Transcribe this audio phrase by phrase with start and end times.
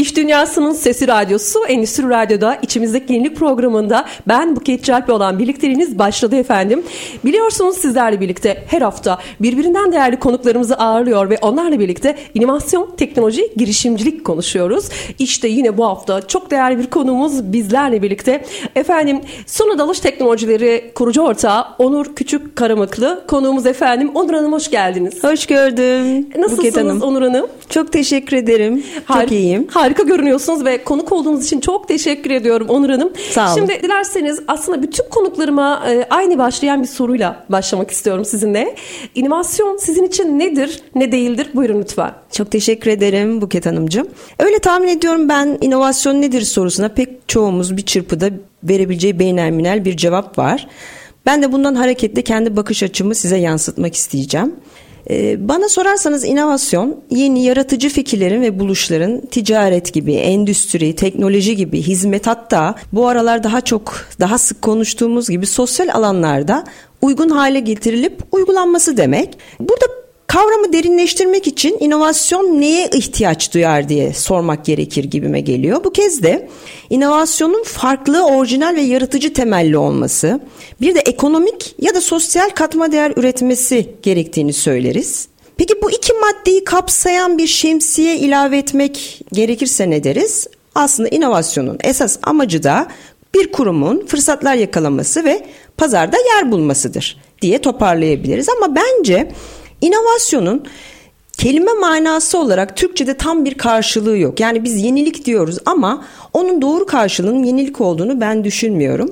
[0.00, 6.36] İş Dünyası'nın Sesi Radyosu Endüstri Radyo'da içimizdeki yenilik programında ben Buket Calp'le olan birlikteliğiniz başladı
[6.36, 6.82] efendim.
[7.24, 14.24] Biliyorsunuz sizlerle birlikte her hafta birbirinden değerli konuklarımızı ağırlıyor ve onlarla birlikte inovasyon, teknoloji, girişimcilik
[14.24, 14.88] konuşuyoruz.
[15.18, 18.44] İşte yine bu hafta çok değerli bir konuğumuz bizlerle birlikte.
[18.76, 24.10] Efendim Sona Dalış Teknolojileri kurucu ortağı Onur Küçük Karamıklı konuğumuz efendim.
[24.14, 25.24] Onur Hanım hoş geldiniz.
[25.24, 26.28] Hoş gördüm.
[26.36, 27.02] Nasılsınız Buket Hanım.
[27.02, 27.46] Onur Hanım?
[27.70, 28.84] Çok teşekkür ederim.
[29.08, 29.66] Har- Çok iyiyim.
[29.90, 33.12] Harika görünüyorsunuz ve konuk olduğunuz için çok teşekkür ediyorum Onur Hanım.
[33.30, 33.54] Sağ olun.
[33.54, 38.76] Şimdi dilerseniz aslında bütün konuklarıma e, aynı başlayan bir soruyla başlamak istiyorum sizinle.
[39.14, 41.50] İnovasyon sizin için nedir, ne değildir?
[41.54, 42.12] Buyurun lütfen.
[42.32, 44.08] Çok teşekkür ederim Buket Hanımcığım.
[44.38, 48.30] Öyle tahmin ediyorum ben inovasyon nedir sorusuna pek çoğumuz bir çırpıda
[48.64, 50.68] verebileceği beynelminel bir cevap var.
[51.26, 54.54] Ben de bundan hareketle kendi bakış açımı size yansıtmak isteyeceğim.
[55.10, 62.26] Ee, Bana sorarsanız inovasyon yeni yaratıcı fikirlerin ve buluşların ticaret gibi, endüstri, teknoloji gibi hizmet
[62.26, 66.64] hatta bu aralar daha çok daha sık konuştuğumuz gibi sosyal alanlarda
[67.02, 69.38] uygun hale getirilip uygulanması demek.
[69.60, 69.99] Burada
[70.30, 75.84] Kavramı derinleştirmek için inovasyon neye ihtiyaç duyar diye sormak gerekir gibime geliyor.
[75.84, 76.48] Bu kez de
[76.90, 80.40] inovasyonun farklı, orijinal ve yaratıcı temelli olması,
[80.80, 85.28] bir de ekonomik ya da sosyal katma değer üretmesi gerektiğini söyleriz.
[85.56, 90.46] Peki bu iki maddeyi kapsayan bir şemsiye ilave etmek gerekirse ne deriz?
[90.74, 92.88] Aslında inovasyonun esas amacı da
[93.34, 98.48] bir kurumun fırsatlar yakalaması ve pazarda yer bulmasıdır diye toparlayabiliriz.
[98.48, 99.32] Ama bence
[99.80, 100.64] inovasyonun
[101.40, 104.40] kelime manası olarak Türkçe'de tam bir karşılığı yok.
[104.40, 109.10] Yani biz yenilik diyoruz ama onun doğru karşılığının yenilik olduğunu ben düşünmüyorum.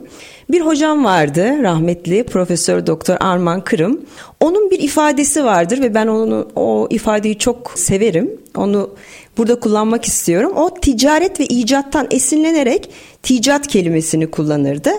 [0.50, 4.00] Bir hocam vardı rahmetli Profesör Doktor Arman Kırım.
[4.40, 8.30] Onun bir ifadesi vardır ve ben onu o ifadeyi çok severim.
[8.56, 8.90] Onu
[9.36, 10.52] burada kullanmak istiyorum.
[10.56, 12.90] O ticaret ve icattan esinlenerek
[13.22, 14.90] ticat kelimesini kullanırdı.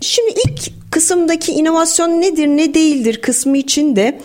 [0.00, 4.20] Şimdi ilk kısımdaki inovasyon nedir ne değildir kısmı için de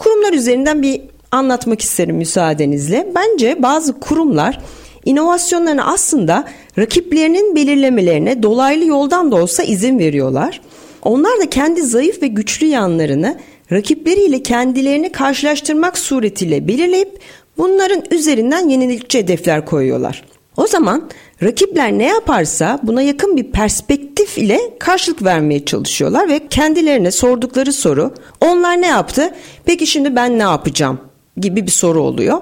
[0.00, 1.00] kurumlar üzerinden bir
[1.30, 3.12] anlatmak isterim müsaadenizle.
[3.14, 4.60] Bence bazı kurumlar
[5.04, 6.44] inovasyonlarını aslında
[6.78, 10.60] rakiplerinin belirlemelerine dolaylı yoldan da olsa izin veriyorlar.
[11.02, 13.38] Onlar da kendi zayıf ve güçlü yanlarını
[13.72, 17.18] rakipleriyle kendilerini karşılaştırmak suretiyle belirleyip
[17.58, 20.24] bunların üzerinden yenilikçi hedefler koyuyorlar.
[20.56, 21.08] O zaman
[21.42, 28.14] rakipler ne yaparsa buna yakın bir perspektif ile karşılık vermeye çalışıyorlar ve kendilerine sordukları soru
[28.40, 29.34] onlar ne yaptı
[29.64, 31.00] peki şimdi ben ne yapacağım
[31.36, 32.38] gibi bir soru oluyor.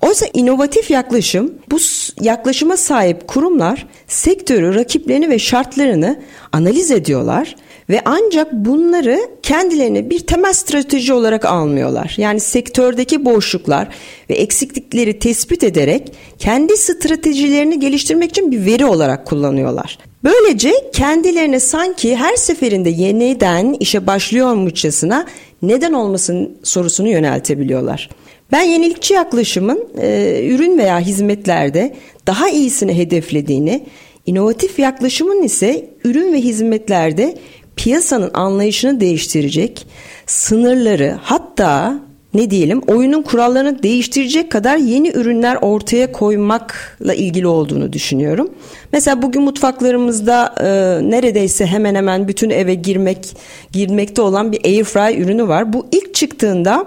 [0.00, 1.78] Oysa inovatif yaklaşım bu
[2.20, 6.22] yaklaşıma sahip kurumlar sektörü, rakiplerini ve şartlarını
[6.52, 7.56] analiz ediyorlar
[7.90, 12.14] ve ancak bunları kendilerine bir temel strateji olarak almıyorlar.
[12.16, 13.88] Yani sektördeki boşluklar
[14.30, 19.98] ve eksiklikleri tespit ederek kendi stratejilerini geliştirmek için bir veri olarak kullanıyorlar.
[20.24, 25.26] Böylece kendilerine sanki her seferinde yeniden işe başlıyormuşçasına
[25.62, 28.10] neden olmasın sorusunu yöneltebiliyorlar.
[28.52, 31.94] Ben yenilikçi yaklaşımın e, ürün veya hizmetlerde
[32.26, 33.86] daha iyisini hedeflediğini,
[34.26, 37.38] inovatif yaklaşımın ise ürün ve hizmetlerde
[37.76, 39.86] piyasanın anlayışını değiştirecek,
[40.26, 42.00] sınırları hatta
[42.36, 48.50] ne diyelim oyunun kurallarını değiştirecek kadar yeni ürünler ortaya koymakla ilgili olduğunu düşünüyorum.
[48.92, 50.66] Mesela bugün mutfaklarımızda e,
[51.10, 53.36] neredeyse hemen hemen bütün eve girmek
[53.72, 55.72] girmekte olan bir airfry ürünü var.
[55.72, 56.86] Bu ilk çıktığında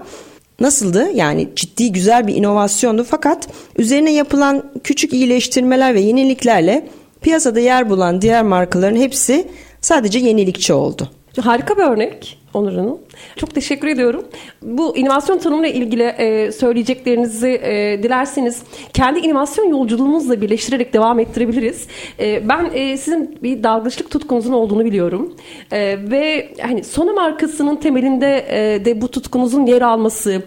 [0.60, 1.10] nasıldı?
[1.16, 6.88] Yani ciddi güzel bir inovasyondu fakat üzerine yapılan küçük iyileştirmeler ve yeniliklerle
[7.22, 9.48] piyasada yer bulan diğer markaların hepsi
[9.82, 11.10] sadece yenilikçi oldu.
[11.42, 13.00] Harika bir örnek Onur Hanım.
[13.36, 14.26] Çok teşekkür ediyorum.
[14.62, 18.64] Bu inovasyon tanımıyla ilgili e, söyleyeceklerinizi e, dilerseniz
[18.94, 21.88] kendi inovasyon yolculuğumuzla birleştirerek devam ettirebiliriz.
[22.20, 25.36] E, ben e, sizin bir dalgıçlık tutkunuzun olduğunu biliyorum.
[25.72, 28.46] Ve hani Sona markasının temelinde
[28.86, 30.44] de bu tutkunuzun yer alması,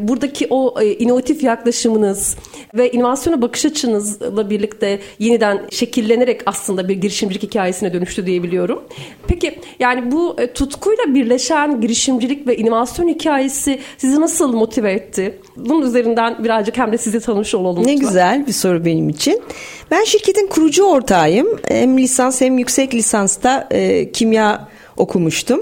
[0.00, 2.36] buradaki o inovatif yaklaşımınız
[2.74, 8.82] ve inovasyona bakış açınızla birlikte yeniden şekillenerek aslında bir girişimcilik hikayesine dönüştü diyebiliyorum.
[9.28, 15.38] Peki yani bu tutkuyla birlikte birleşen girişimcilik ve inovasyon hikayesi sizi nasıl motive etti?
[15.56, 17.86] Bunun üzerinden birazcık hem de sizi tanımış olalım.
[17.86, 19.42] Ne güzel bir soru benim için.
[19.90, 21.48] Ben şirketin kurucu ortağıyım.
[21.68, 25.60] Hem lisans hem yüksek lisansta e, kimya okumuştum.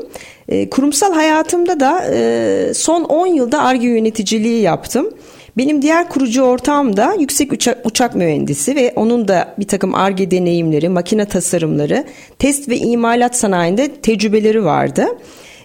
[0.48, 5.10] E, kurumsal hayatımda da e, son 10 yılda ARGE yöneticiliği yaptım.
[5.58, 10.30] Benim diğer kurucu ortağım da yüksek uçak, uçak mühendisi ve onun da bir takım ARGE
[10.30, 12.04] deneyimleri, makine tasarımları,
[12.38, 15.06] test ve imalat sanayinde tecrübeleri vardı.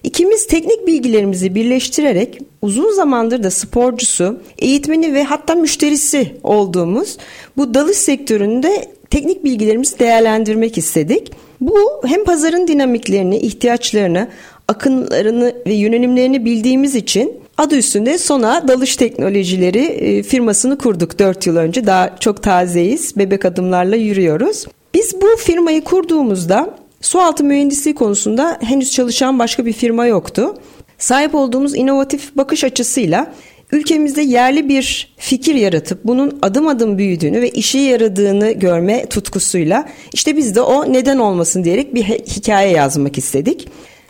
[0.04, 7.18] İkimiz teknik bilgilerimizi birleştirerek uzun zamandır da sporcusu, eğitmeni ve hatta müşterisi olduğumuz
[7.58, 11.32] bu dalış sektöründe teknik bilgilerimizi değerlendirmek istedik.
[11.62, 14.28] Bu hem pazarın dinamiklerini, ihtiyaçlarını,
[14.68, 21.56] akınlarını ve yönelimlerini bildiğimiz için adı üstünde Sona Dalış Teknolojileri e, firmasını kurduk 4 yıl
[21.56, 21.88] önce.
[21.88, 23.18] Daha çok tazeyiz.
[23.18, 24.66] Bebek adımlarla yürüyoruz.
[24.94, 30.56] Biz bu firmayı kurduğumuzda sualtı mühendisliği konusunda henüz çalışan başka bir firma yoktu.
[30.98, 33.34] Sahip olduğumuz inovatif bakış açısıyla
[33.72, 40.38] ülkemizde yerli bir fikir yaratıp bunun adım adım büyüdüğünü ve işe yaradığını görme tutkusuyla işte
[40.38, 43.68] biz de o neden olmasın diyerek bir hikaye yazmak istedik.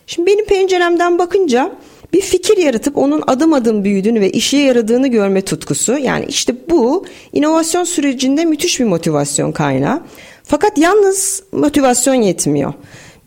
[0.08, 1.72] Şimdi benim penceremden bakınca
[2.14, 7.06] bir fikir yaratıp onun adım adım büyüdüğünü ve işe yaradığını görme tutkusu yani işte bu
[7.34, 10.02] inovasyon sürecinde müthiş bir motivasyon kaynağı.
[10.44, 12.74] Fakat yalnız motivasyon yetmiyor.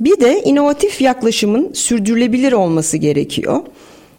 [0.00, 3.60] Bir de inovatif yaklaşımın sürdürülebilir olması gerekiyor.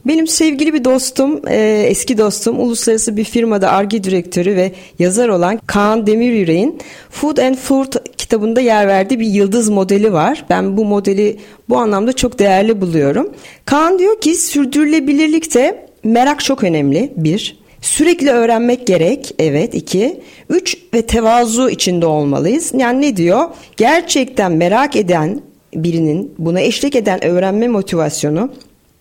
[0.08, 5.60] Benim sevgili bir dostum, e, eski dostum, uluslararası bir firmada ARGE direktörü ve yazar olan
[5.68, 6.80] Kaan Demiryürek'in
[7.10, 10.46] Food and Food kitabında yer verdiği bir yıldız modeli var.
[10.50, 11.38] Ben bu modeli
[11.70, 13.30] bu anlamda çok değerli buluyorum.
[13.66, 17.14] Kaan diyor ki sürdürülebilirlikte merak çok önemli.
[17.16, 19.36] Bir, Sürekli öğrenmek gerek.
[19.40, 19.76] Evet.
[19.76, 20.22] iki.
[20.50, 22.72] Üç ve tevazu içinde olmalıyız.
[22.78, 23.46] Yani ne diyor?
[23.78, 25.42] Gerçekten merak eden
[25.74, 28.52] birinin buna eşlik eden öğrenme motivasyonu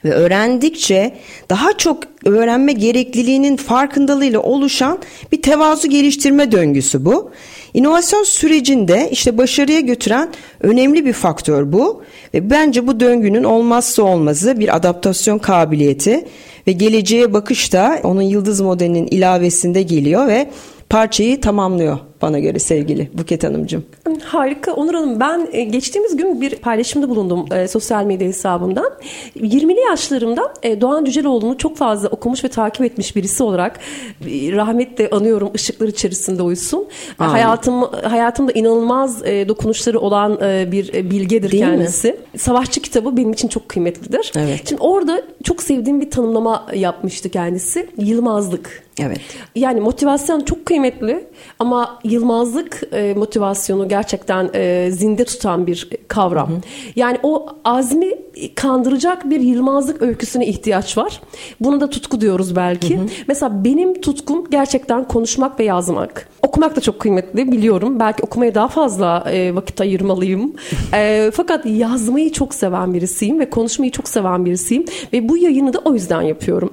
[0.04, 1.14] ve öğrendikçe
[1.50, 4.98] daha çok öğrenme gerekliliğinin farkındalığıyla oluşan
[5.32, 7.30] bir tevazu geliştirme döngüsü bu.
[7.74, 10.28] İnovasyon sürecinde işte başarıya götüren
[10.60, 12.02] önemli bir faktör bu.
[12.34, 16.24] Ve bence bu döngünün olmazsa olmazı bir adaptasyon kabiliyeti.
[16.66, 20.50] Ve geleceğe bakış da onun yıldız modelinin ilavesinde geliyor ve
[20.90, 23.84] parçayı tamamlıyor bana göre sevgili Buket Hanımcığım.
[24.24, 28.92] Harika Onur Hanım ben e, geçtiğimiz gün bir paylaşımda bulundum e, sosyal medya hesabımdan.
[29.36, 33.78] 20'li yaşlarımda e, Doğan Cüceloğlu'nu çok fazla okumuş ve takip etmiş birisi olarak
[34.20, 36.88] e, rahmetle anıyorum ışıklar içerisinde uysun.
[37.18, 37.30] Amin.
[37.30, 42.08] Hayatım hayatımda inanılmaz e, dokunuşları olan e, bir e, bilgedir Değil kendisi.
[42.08, 42.38] Mi?
[42.38, 44.32] Savaşçı kitabı benim için çok kıymetlidir.
[44.36, 44.62] Evet.
[44.68, 47.88] Şimdi orada çok sevdiğim bir tanımlama yapmıştı kendisi.
[47.98, 48.86] Yılmazlık.
[49.00, 49.20] Evet.
[49.54, 51.26] Yani motivasyon çok kıymetli
[51.58, 56.50] ama yılmazlık e, motivasyonu gerçekten e, zinde tutan bir kavram.
[56.50, 56.60] Hı hı.
[56.96, 58.12] Yani o azmi
[58.54, 61.20] kandıracak bir yılmazlık öyküsüne ihtiyaç var.
[61.60, 62.96] Bunu da tutku diyoruz belki.
[62.96, 63.06] Hı hı.
[63.28, 66.28] Mesela benim tutkum gerçekten konuşmak ve yazmak.
[66.42, 68.00] Okumak da çok kıymetli biliyorum.
[68.00, 70.54] Belki okumaya daha fazla e, vakit ayırmalıyım.
[70.94, 74.84] e, fakat yazmayı çok seven birisiyim ve konuşmayı çok seven birisiyim.
[75.12, 76.72] Ve bu yayını da o yüzden yapıyorum.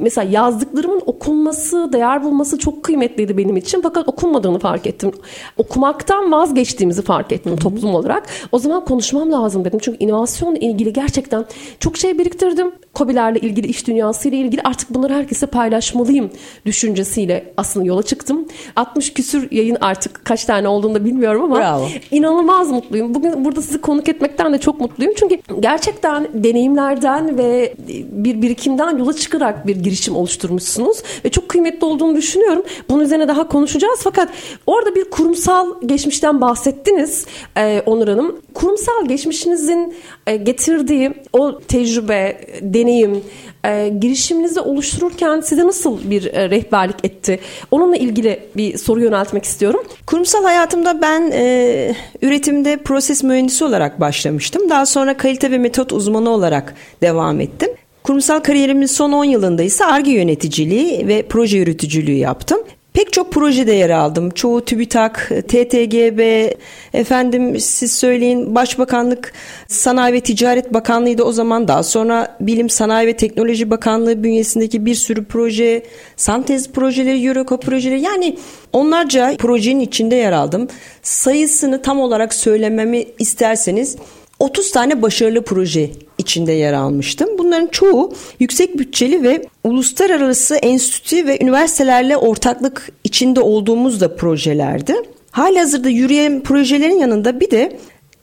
[0.00, 3.80] Mesela yazdıklarımın okunması, değer bulması çok kıymetliydi benim için.
[3.82, 5.12] Fakat okunmadığını fark ettim.
[5.56, 7.60] Okumaktan vazgeçtiğimizi fark ettim Hı-hı.
[7.60, 8.26] toplum olarak.
[8.52, 9.78] O zaman konuşmam lazım dedim.
[9.82, 11.44] Çünkü inovasyonla ilgili gerçekten
[11.80, 12.72] çok şey biriktirdim.
[12.94, 16.30] Kobilerle ilgili, iş dünyasıyla ilgili artık bunları herkese paylaşmalıyım
[16.66, 18.48] düşüncesiyle aslında yola çıktım.
[18.76, 21.88] 60 küsür yayın artık kaç tane olduğunu da bilmiyorum ama Bravo.
[22.10, 23.14] inanılmaz mutluyum.
[23.14, 25.12] Bugün burada sizi konuk etmekten de çok mutluyum.
[25.16, 27.74] Çünkü gerçekten deneyimlerden ve
[28.12, 32.62] bir birikimden yola çıkarak bir girişim oluşturmuşsunuz ve çok kıymetli olduğunu düşünüyorum.
[32.88, 34.28] Bunun üzerine daha konuşacağız fakat
[34.66, 37.26] orada bir kurumsal geçmişten bahsettiniz
[37.56, 38.36] e, Onur Hanım.
[38.54, 39.94] Kurumsal geçmişinizin
[40.26, 43.22] e, getirdiği o tecrübe, deneyim,
[43.64, 47.40] e, girişiminizi oluştururken size nasıl bir e, rehberlik etti?
[47.70, 49.82] Onunla ilgili bir soru yöneltmek istiyorum.
[50.06, 54.70] Kurumsal hayatımda ben e, üretimde proses mühendisi olarak başlamıştım.
[54.70, 57.68] Daha sonra kalite ve metot uzmanı olarak devam ettim.
[58.02, 62.58] Kurumsal kariyerimin son 10 yılında ise ARGE yöneticiliği ve proje yürütücülüğü yaptım.
[62.98, 64.30] Pek çok projede yer aldım.
[64.30, 66.50] Çoğu TÜBİTAK, TTGB,
[66.94, 69.32] efendim siz söyleyin Başbakanlık
[69.68, 74.94] Sanayi ve Ticaret Bakanlığı'ydı o zaman daha sonra Bilim Sanayi ve Teknoloji Bakanlığı bünyesindeki bir
[74.94, 75.82] sürü proje,
[76.16, 78.38] santez projeleri, Eureka projeleri yani
[78.72, 80.68] onlarca projenin içinde yer aldım.
[81.02, 83.96] Sayısını tam olarak söylememi isterseniz
[84.38, 87.28] 30 tane başarılı proje içinde yer almıştım.
[87.38, 94.94] Bunların çoğu yüksek bütçeli ve uluslararası enstitü ve üniversitelerle ortaklık içinde olduğumuz da projelerdi.
[95.30, 97.78] Halihazırda yürüyen projelerin yanında bir de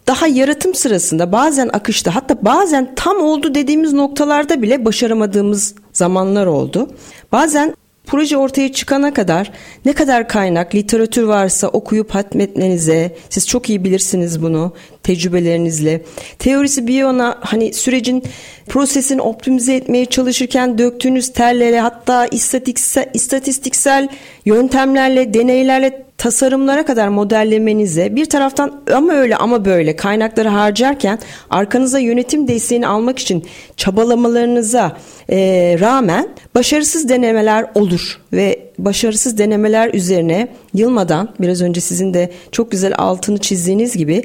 [0.08, 6.90] daha yaratım sırasında bazen akışta hatta bazen tam oldu dediğimiz noktalarda bile başaramadığımız zamanlar oldu.
[7.32, 9.52] Bazen proje ortaya çıkana kadar
[9.86, 14.74] ne kadar kaynak, literatür varsa okuyup hatmetmenize, siz çok iyi bilirsiniz bunu
[15.06, 16.02] tecrübelerinizle.
[16.40, 18.24] Teorisi bir yana hani sürecin
[18.68, 24.08] prosesini optimize etmeye çalışırken döktüğünüz terlere hatta istatistiksel, istatistiksel
[24.46, 31.20] yöntemlerle, deneylerle tasarımlara kadar modellemenize bir taraftan ama öyle ama böyle kaynakları harcarken
[31.50, 33.46] arkanıza yönetim desteğini almak için
[33.78, 34.98] çabalamalarınıza
[35.30, 35.38] e,
[35.80, 42.94] rağmen başarısız denemeler olur ve başarısız denemeler üzerine yılmadan biraz önce sizin de çok güzel
[42.98, 44.24] altını çizdiğiniz gibi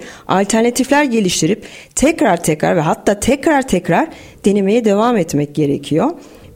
[0.70, 4.08] alternatifler geliştirip tekrar tekrar ve hatta tekrar tekrar
[4.44, 6.10] denemeye devam etmek gerekiyor.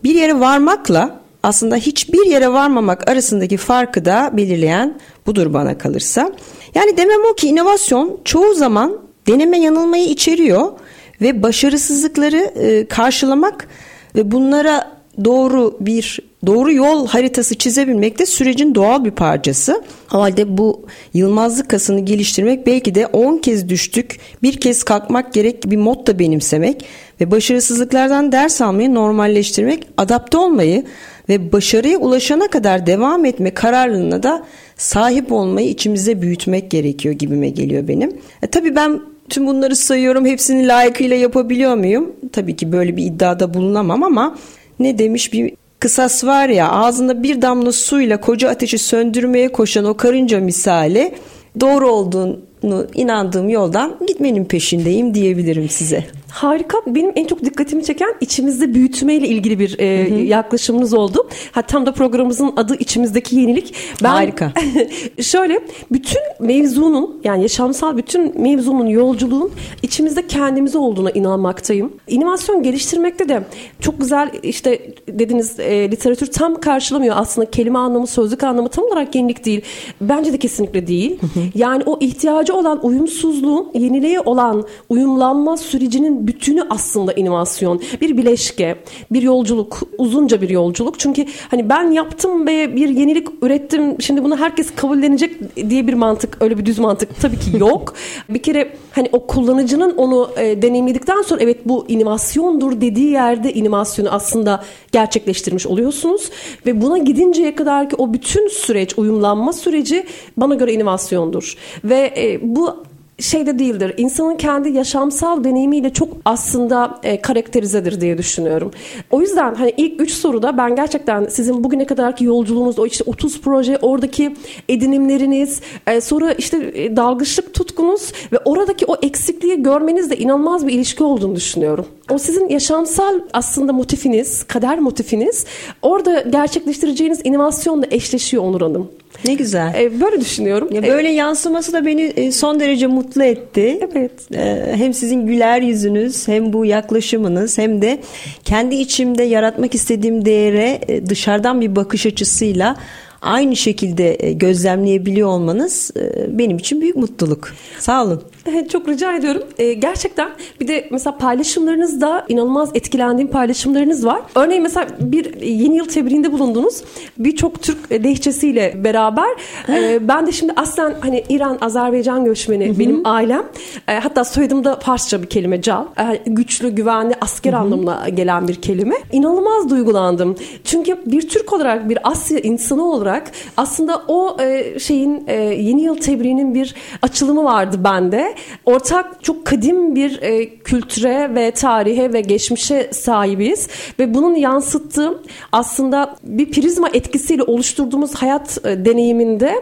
[0.04, 6.32] Bir yere varmakla aslında hiçbir yere varmamak arasındaki farkı da belirleyen budur bana kalırsa.
[6.74, 10.72] Yani demem o ki inovasyon çoğu zaman deneme yanılmayı içeriyor
[11.20, 13.68] ve başarısızlıkları e, karşılamak
[14.14, 14.90] ve bunlara
[15.24, 19.82] doğru bir doğru yol haritası çizebilmek de sürecin doğal bir parçası.
[20.14, 25.70] O halde bu yılmazlık kasını geliştirmek belki de 10 kez düştük, bir kez kalkmak gerek
[25.70, 26.84] bir mod da benimsemek
[27.20, 30.84] ve başarısızlıklardan ders almayı normalleştirmek, adapte olmayı
[31.28, 34.44] ve başarıya ulaşana kadar devam etme kararlılığına da
[34.76, 38.16] sahip olmayı içimize büyütmek gerekiyor gibime geliyor benim.
[38.42, 42.12] E, tabii ben tüm bunları sayıyorum hepsini layıkıyla yapabiliyor muyum?
[42.32, 44.38] Tabii ki böyle bir iddiada bulunamam ama
[44.78, 45.52] ne demiş bir
[45.84, 51.14] kısas var ya ağzında bir damla suyla koca ateşi söndürmeye koşan o karınca misali
[51.60, 56.04] doğru olduğunu inandığım yoldan gitmenin peşindeyim diyebilirim size.
[56.34, 56.78] Harika.
[56.86, 59.84] Benim en çok dikkatimi çeken içimizde büyütmeyle ilgili bir e,
[60.24, 61.28] yaklaşımınız oldu.
[61.52, 63.74] Ha, tam da programımızın adı içimizdeki yenilik.
[64.02, 64.52] Ben, Harika.
[65.20, 65.60] şöyle
[65.92, 69.50] bütün mevzunun yani yaşamsal bütün mevzunun yolculuğun
[69.82, 71.92] içimizde kendimize olduğuna inanmaktayım.
[72.08, 73.42] İnovasyon geliştirmekte de
[73.80, 79.14] çok güzel işte dediniz e, literatür tam karşılamıyor aslında kelime anlamı sözlük anlamı tam olarak
[79.14, 79.62] yenilik değil.
[80.00, 81.18] Bence de kesinlikle değil.
[81.54, 87.82] yani o ihtiyacı olan uyumsuzluğun yeniliğe olan uyumlanma sürecinin bütünü aslında inovasyon.
[88.00, 88.76] Bir bileşke,
[89.10, 90.98] bir yolculuk, uzunca bir yolculuk.
[90.98, 94.00] Çünkü hani ben yaptım ve bir yenilik ürettim.
[94.00, 97.94] Şimdi bunu herkes kabullenecek diye bir mantık, öyle bir düz mantık tabii ki yok.
[98.28, 104.08] bir kere hani o kullanıcının onu e, deneyimledikten sonra evet bu inovasyondur dediği yerde inovasyonu
[104.08, 106.30] aslında gerçekleştirmiş oluyorsunuz
[106.66, 111.56] ve buna gidinceye kadar ki o bütün süreç, uyumlanma süreci bana göre inovasyondur.
[111.84, 112.84] Ve e, bu
[113.24, 113.94] şeyde değildir.
[113.96, 118.70] İnsanın kendi yaşamsal deneyimiyle çok aslında e, karakterizedir diye düşünüyorum.
[119.10, 123.40] O yüzden hani ilk üç soruda ben gerçekten sizin bugüne kadarki yolculuğunuz, o işte 30
[123.40, 124.36] proje, oradaki
[124.68, 131.04] edinimleriniz, e, sonra işte e, dalgıçlık tutkunuz ve oradaki o eksikliği görmenizde inanılmaz bir ilişki
[131.04, 131.86] olduğunu düşünüyorum.
[132.10, 135.46] O sizin yaşamsal aslında motifiniz, kader motifiniz
[135.82, 138.90] orada gerçekleştireceğiniz inovasyonla eşleşiyor Onur Hanım.
[139.24, 139.74] Ne güzel.
[139.78, 140.68] E, böyle düşünüyorum.
[140.72, 143.78] Ya böyle e, yansıması da beni e, son derece mutlu etti.
[143.92, 144.12] Evet.
[144.34, 148.00] E, hem sizin güler yüzünüz, hem bu yaklaşımınız, hem de
[148.44, 152.76] kendi içimde yaratmak istediğim değere e, dışarıdan bir bakış açısıyla
[153.24, 157.52] aynı şekilde e, gözlemleyebiliyor olmanız e, benim için büyük mutluluk.
[157.78, 158.22] Sağ olun.
[158.72, 159.42] Çok rica ediyorum.
[159.58, 164.20] Ee, gerçekten bir de mesela paylaşımlarınızda inanılmaz etkilendiğim paylaşımlarınız var.
[164.34, 166.82] Örneğin mesela bir yeni yıl tebriğinde bulundunuz.
[167.18, 169.28] Birçok Türk lehçesiyle beraber.
[169.68, 173.42] Ee, ben de şimdi aslen hani İran, Azerbaycan göçmeni benim ailem.
[173.88, 175.84] Ee, hatta soyadımda Farsça bir kelime cal.
[175.98, 178.94] Ee, güçlü, güvenli, asker anlamına gelen bir kelime.
[179.12, 180.36] İnanılmaz duygulandım.
[180.64, 183.13] Çünkü bir Türk olarak, bir Asya insanı olarak
[183.56, 189.94] aslında o e, şeyin e, yeni yıl tebriğinin bir açılımı vardı bende ortak çok kadim
[189.94, 193.68] bir e, kültüre ve tarihe ve geçmişe sahibiz
[193.98, 199.54] ve bunun yansıttığı aslında bir prizma etkisiyle oluşturduğumuz hayat e, deneyiminde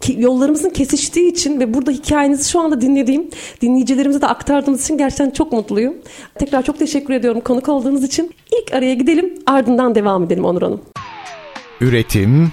[0.00, 3.30] ki, yollarımızın kesiştiği için ve burada hikayenizi şu anda dinlediğim
[3.62, 5.94] dinleyicilerimize de aktardığımız için gerçekten çok mutluyum.
[6.38, 8.34] Tekrar çok teşekkür ediyorum konuk olduğunuz için.
[8.52, 10.80] İlk araya gidelim ardından devam edelim Onur Hanım.
[11.80, 12.52] Üretim,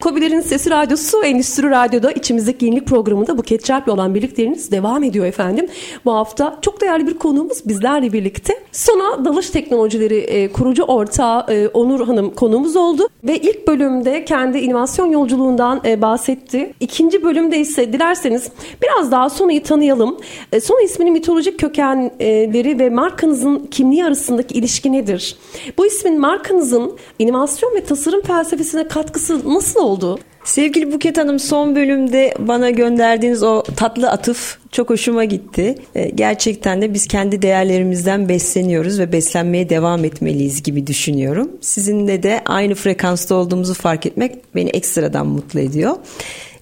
[0.00, 5.68] Kobilerin Sesi Radyosu Endüstri Radyo'da içimizdeki yenilik programında Buket Çarp'la olan birlikleriniz devam ediyor efendim.
[6.04, 8.54] Bu hafta çok değerli bir konuğumuz bizlerle birlikte.
[8.72, 13.08] Sona Dalış Teknolojileri e, kurucu ortağı e, Onur Hanım konuğumuz oldu.
[13.24, 16.74] Ve ilk bölümde kendi inovasyon yolculuğundan e, bahsetti.
[16.80, 18.48] İkinci bölümde ise dilerseniz
[18.82, 20.16] biraz daha Sona'yı tanıyalım.
[20.52, 25.36] E, Sona isminin mitolojik kökenleri ve markanızın kimliği arasındaki ilişki nedir?
[25.78, 30.18] Bu ismin markanızın inovasyon ve tasarım felsefesine katkısı nasıl oldu?
[30.44, 35.74] Sevgili Buket Hanım son bölümde bana gönderdiğiniz o tatlı atıf çok hoşuma gitti.
[35.94, 41.50] Ee, gerçekten de biz kendi değerlerimizden besleniyoruz ve beslenmeye devam etmeliyiz gibi düşünüyorum.
[41.60, 45.96] Sizinle de aynı frekansta olduğumuzu fark etmek beni ekstradan mutlu ediyor.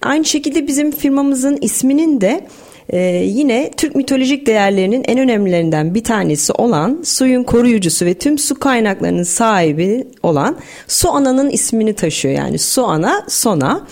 [0.01, 2.47] Aynı şekilde bizim firmamızın isminin de
[2.89, 8.59] ee, yine Türk mitolojik değerlerinin en önemlilerinden bir tanesi olan suyun koruyucusu ve tüm su
[8.59, 12.35] kaynaklarının sahibi olan Su Ana'nın ismini taşıyor.
[12.35, 13.87] Yani Su Ana, Sona.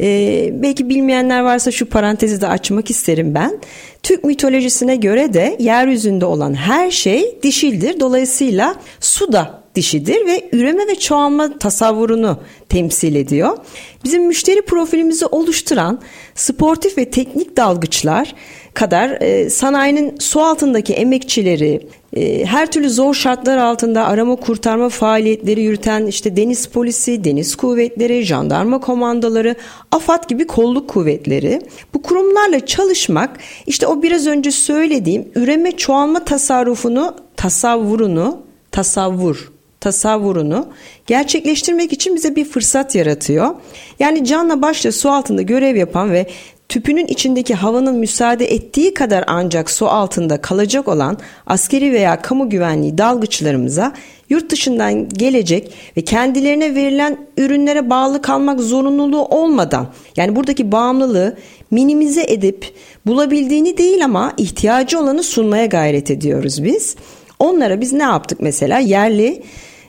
[0.00, 3.58] Ee, belki bilmeyenler varsa şu parantezi de açmak isterim ben.
[4.02, 8.00] Türk mitolojisine göre de yeryüzünde olan her şey dişildir.
[8.00, 12.38] Dolayısıyla su da dişidir ve üreme ve çoğalma tasavvurunu
[12.68, 13.58] temsil ediyor.
[14.04, 16.00] Bizim müşteri profilimizi oluşturan
[16.34, 18.34] sportif ve teknik dalgıçlar
[18.74, 25.62] kadar e, sanayinin su altındaki emekçileri, e, her türlü zor şartlar altında arama kurtarma faaliyetleri
[25.62, 29.54] yürüten işte deniz polisi, deniz kuvvetleri, jandarma komandoları,
[29.90, 31.60] AFAD gibi kolluk kuvvetleri.
[31.94, 39.53] Bu kurumlarla çalışmak işte o biraz önce söylediğim üreme çoğalma tasarrufunu, tasavvurunu, tasavvur
[39.84, 40.66] tasavvurunu
[41.06, 43.54] gerçekleştirmek için bize bir fırsat yaratıyor.
[43.98, 46.26] Yani canla başla su altında görev yapan ve
[46.68, 52.98] tüpünün içindeki havanın müsaade ettiği kadar ancak su altında kalacak olan askeri veya kamu güvenliği
[52.98, 53.92] dalgıçlarımıza
[54.28, 59.86] yurt dışından gelecek ve kendilerine verilen ürünlere bağlı kalmak zorunluluğu olmadan
[60.16, 61.36] yani buradaki bağımlılığı
[61.70, 62.74] minimize edip
[63.06, 66.96] bulabildiğini değil ama ihtiyacı olanı sunmaya gayret ediyoruz biz.
[67.38, 68.78] Onlara biz ne yaptık mesela?
[68.78, 69.42] Yerli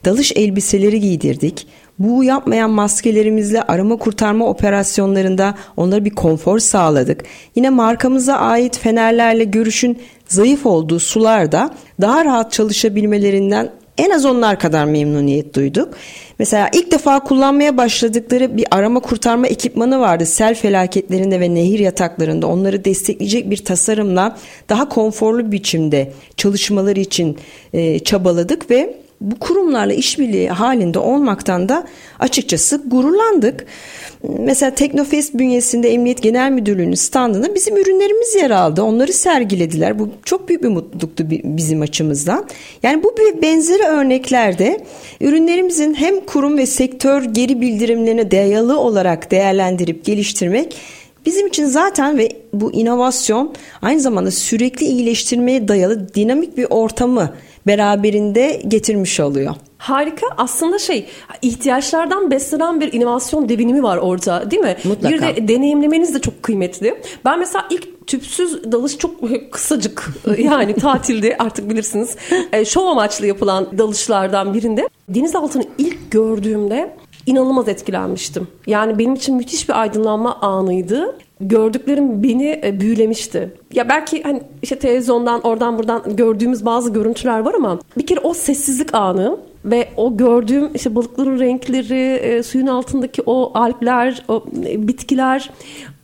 [0.06, 1.68] dalış elbiseleri giydirdik.
[2.00, 7.24] Bu yapmayan maskelerimizle arama kurtarma operasyonlarında onlara bir konfor sağladık.
[7.56, 11.70] Yine markamıza ait fenerlerle görüşün zayıf olduğu sularda
[12.02, 15.94] daha rahat çalışabilmelerinden en az onlar kadar memnuniyet duyduk.
[16.40, 20.26] Mesela ilk defa kullanmaya başladıkları bir arama kurtarma ekipmanı vardı.
[20.26, 24.38] Sel felaketlerinde ve nehir yataklarında onları destekleyecek bir tasarımla
[24.70, 27.38] daha konforlu biçimde çalışmaları için
[27.74, 31.88] e, çabaladık ve bu kurumlarla işbirliği halinde olmaktan da
[32.20, 33.66] açıkçası gururlandık.
[34.40, 38.82] Mesela Teknofest bünyesinde Emniyet Genel Müdürlüğü'nün standında bizim ürünlerimiz yer aldı.
[38.84, 40.00] Onları sergilediler.
[40.00, 42.46] Bu çok büyük bir mutluluktu bizim açımızdan.
[42.84, 44.80] Yani bu benzeri örneklerde
[45.22, 50.75] ürünlerimizin hem kurum ve sektör geri bildirimlerine dayalı olarak değerlendirip geliştirmek
[51.25, 57.34] Bizim için zaten ve bu inovasyon aynı zamanda sürekli iyileştirmeye dayalı dinamik bir ortamı
[57.68, 59.56] beraberinde getirmiş oluyor.
[59.78, 60.28] Harika.
[60.38, 61.06] Aslında şey
[61.42, 64.75] ihtiyaçlardan beslenen bir inovasyon devinimi var orada değil mi?
[64.84, 65.16] Mutlaka.
[65.16, 67.01] Bir de deneyimlemeniz de çok kıymetli.
[67.25, 69.12] Ben mesela ilk tüpsüz dalış çok
[69.51, 72.16] kısacık yani tatilde artık bilirsiniz
[72.51, 78.48] e, şov amaçlı yapılan dalışlardan birinde denizaltını ilk gördüğümde inanılmaz etkilenmiştim.
[78.68, 83.54] Yani benim için müthiş bir aydınlanma anıydı gördüklerim beni e, büyülemişti.
[83.74, 88.34] Ya belki hani işte televizyondan oradan buradan gördüğümüz bazı görüntüler var ama bir kere o
[88.34, 94.88] sessizlik anı ve o gördüğüm işte balıkların renkleri, e, suyun altındaki o alpler, o e,
[94.88, 95.50] bitkiler.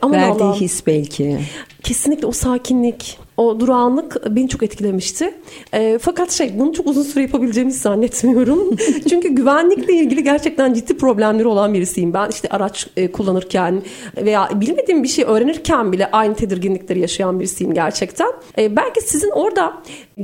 [0.01, 1.39] Aman Verdiği his belki.
[1.83, 5.33] Kesinlikle o sakinlik o durağanlık beni çok etkilemişti.
[5.73, 8.77] E, fakat şey bunu çok uzun süre yapabileceğimi zannetmiyorum.
[9.09, 12.13] Çünkü güvenlikle ilgili gerçekten ciddi problemleri olan birisiyim.
[12.13, 13.81] Ben işte araç e, kullanırken
[14.17, 18.31] veya bilmediğim bir şey öğrenirken bile aynı tedirginlikleri yaşayan birisiyim gerçekten.
[18.57, 19.73] E, belki sizin orada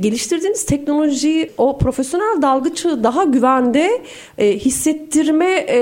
[0.00, 4.02] geliştirdiğiniz teknolojiyi o profesyonel dalgıçı daha güvende
[4.38, 5.78] e, hissettirme e,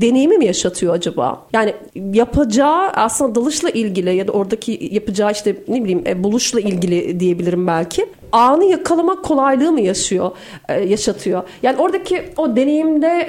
[0.00, 1.46] deneyimi mi yaşatıyor acaba?
[1.52, 1.74] Yani
[2.12, 7.66] yapacağı aslında dalışla ilgili ya da oradaki yapacağı işte ne bileyim e, buluşla ilgili diyebilirim
[7.66, 8.06] belki.
[8.32, 10.30] Anı yakalamak kolaylığı mı yaşıyor,
[10.68, 11.42] e, yaşatıyor?
[11.62, 13.26] Yani oradaki o deneyimde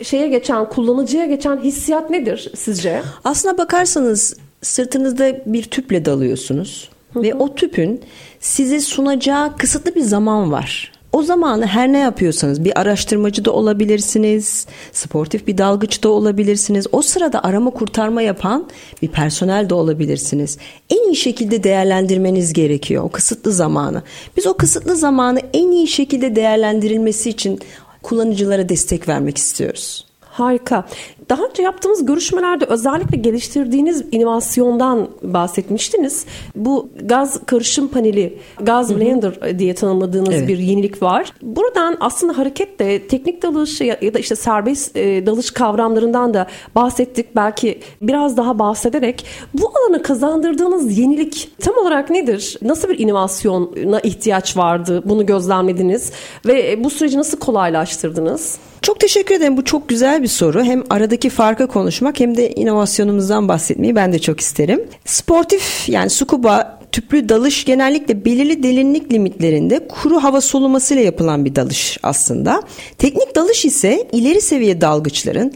[0.00, 3.02] e, şeye geçen, kullanıcıya geçen hissiyat nedir sizce?
[3.24, 7.22] Aslına bakarsanız sırtınızda bir tüple dalıyorsunuz Hı-hı.
[7.22, 8.00] ve o tüpün
[8.42, 10.92] size sunacağı kısıtlı bir zaman var.
[11.12, 16.86] O zamanı her ne yapıyorsanız bir araştırmacı da olabilirsiniz, sportif bir dalgıç da olabilirsiniz.
[16.92, 18.68] O sırada arama kurtarma yapan
[19.02, 20.58] bir personel de olabilirsiniz.
[20.90, 24.02] En iyi şekilde değerlendirmeniz gerekiyor o kısıtlı zamanı.
[24.36, 27.60] Biz o kısıtlı zamanı en iyi şekilde değerlendirilmesi için
[28.02, 30.06] kullanıcılara destek vermek istiyoruz.
[30.20, 30.86] Harika.
[31.28, 36.24] Daha önce yaptığımız görüşmelerde özellikle geliştirdiğiniz inovasyondan bahsetmiştiniz.
[36.56, 40.48] Bu gaz karışım paneli, gaz blender diye tanımladığınız evet.
[40.48, 41.32] bir yenilik var.
[41.42, 47.36] Buradan aslında hareketle teknik dalış ya da işte serbest e, dalış kavramlarından da bahsettik.
[47.36, 52.58] Belki biraz daha bahsederek bu alana kazandırdığınız yenilik tam olarak nedir?
[52.62, 55.02] Nasıl bir inovasyona ihtiyaç vardı?
[55.04, 56.12] Bunu gözlemlediniz
[56.46, 58.58] ve bu süreci nasıl kolaylaştırdınız?
[58.82, 59.56] Çok teşekkür ederim.
[59.56, 60.62] Bu çok güzel bir soru.
[60.62, 64.84] Hem aradaki farkı konuşmak hem de inovasyonumuzdan bahsetmeyi ben de çok isterim.
[65.04, 71.98] Sportif yani scuba tüplü dalış genellikle belirli derinlik limitlerinde kuru hava solumasıyla yapılan bir dalış
[72.02, 72.62] aslında.
[72.98, 75.52] Teknik dalış ise ileri seviye dalgıçların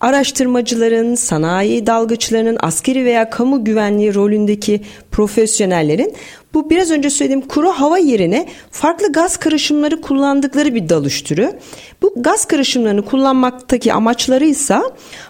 [0.00, 6.14] araştırmacıların, sanayi dalgıçlarının, askeri veya kamu güvenliği rolündeki profesyonellerin
[6.54, 11.58] bu biraz önce söylediğim kuru hava yerine farklı gaz karışımları kullandıkları bir dalış türü.
[12.02, 14.78] Bu gaz karışımlarını kullanmaktaki amaçları ise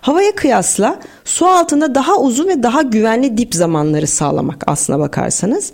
[0.01, 5.73] havaya kıyasla su altında daha uzun ve daha güvenli dip zamanları sağlamak aslına bakarsanız.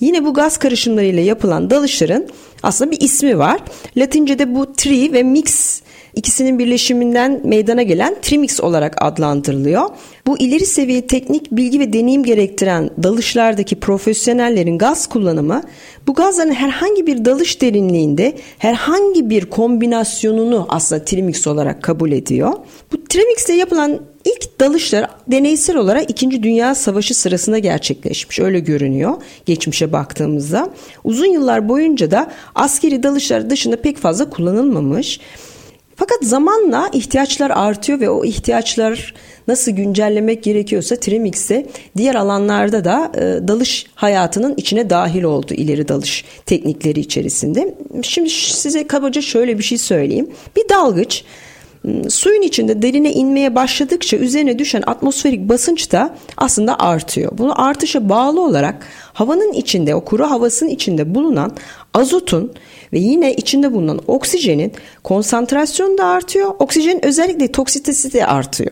[0.00, 2.28] Yine bu gaz karışımlarıyla yapılan dalışların
[2.62, 3.60] aslında bir ismi var.
[3.96, 5.82] Latince'de bu tri ve mix
[6.18, 9.82] ikisinin birleşiminden meydana gelen trimix olarak adlandırılıyor.
[10.26, 15.62] Bu ileri seviye teknik bilgi ve deneyim gerektiren dalışlardaki profesyonellerin gaz kullanımı
[16.06, 22.52] bu gazların herhangi bir dalış derinliğinde herhangi bir kombinasyonunu aslında trimix olarak kabul ediyor.
[22.92, 26.42] Bu trimix ile yapılan ilk dalışlar deneysel olarak 2.
[26.42, 28.38] Dünya Savaşı sırasında gerçekleşmiş.
[28.38, 29.14] Öyle görünüyor
[29.46, 30.70] geçmişe baktığımızda.
[31.04, 35.20] Uzun yıllar boyunca da askeri dalışlar dışında pek fazla kullanılmamış.
[35.98, 39.14] Fakat zamanla ihtiyaçlar artıyor ve o ihtiyaçlar
[39.48, 46.24] nasıl güncellemek gerekiyorsa Trimix'e diğer alanlarda da e, dalış hayatının içine dahil oldu ileri dalış
[46.46, 47.74] teknikleri içerisinde.
[48.02, 50.30] Şimdi size kabaca şöyle bir şey söyleyeyim.
[50.56, 51.24] Bir dalgıç
[52.08, 57.32] suyun içinde derine inmeye başladıkça üzerine düşen atmosferik basınç da aslında artıyor.
[57.38, 58.86] Bunu artışa bağlı olarak
[59.18, 61.52] havanın içinde o kuru havasının içinde bulunan
[61.94, 62.52] azotun
[62.92, 64.72] ve yine içinde bulunan oksijenin
[65.04, 66.54] konsantrasyonu da artıyor.
[66.58, 68.70] Oksijenin özellikle toksitesi de artıyor.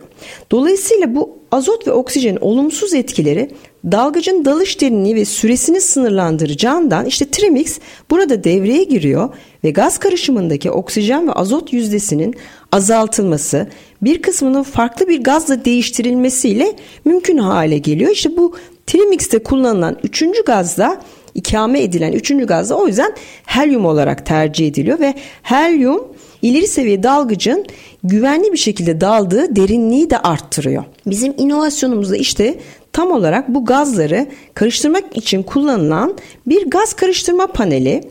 [0.51, 3.51] Dolayısıyla bu azot ve oksijenin olumsuz etkileri
[3.91, 7.79] dalgıcın dalış derinliği ve süresini sınırlandıracağından işte Trimix
[8.09, 9.29] burada devreye giriyor
[9.63, 12.35] ve gaz karışımındaki oksijen ve azot yüzdesinin
[12.71, 13.67] azaltılması
[14.01, 18.11] bir kısmının farklı bir gazla değiştirilmesiyle mümkün hale geliyor.
[18.11, 18.55] İşte bu
[18.87, 21.01] Trimix'te kullanılan üçüncü gazda
[21.33, 23.13] ikame edilen üçüncü gaz da o yüzden
[23.45, 26.07] helyum olarak tercih ediliyor ve helyum
[26.41, 27.65] ileri seviye dalgıcın
[28.03, 30.83] güvenli bir şekilde daldığı derinliği de arttırıyor.
[31.05, 32.59] Bizim inovasyonumuzda işte
[32.93, 38.01] tam olarak bu gazları karıştırmak için kullanılan bir gaz karıştırma paneli.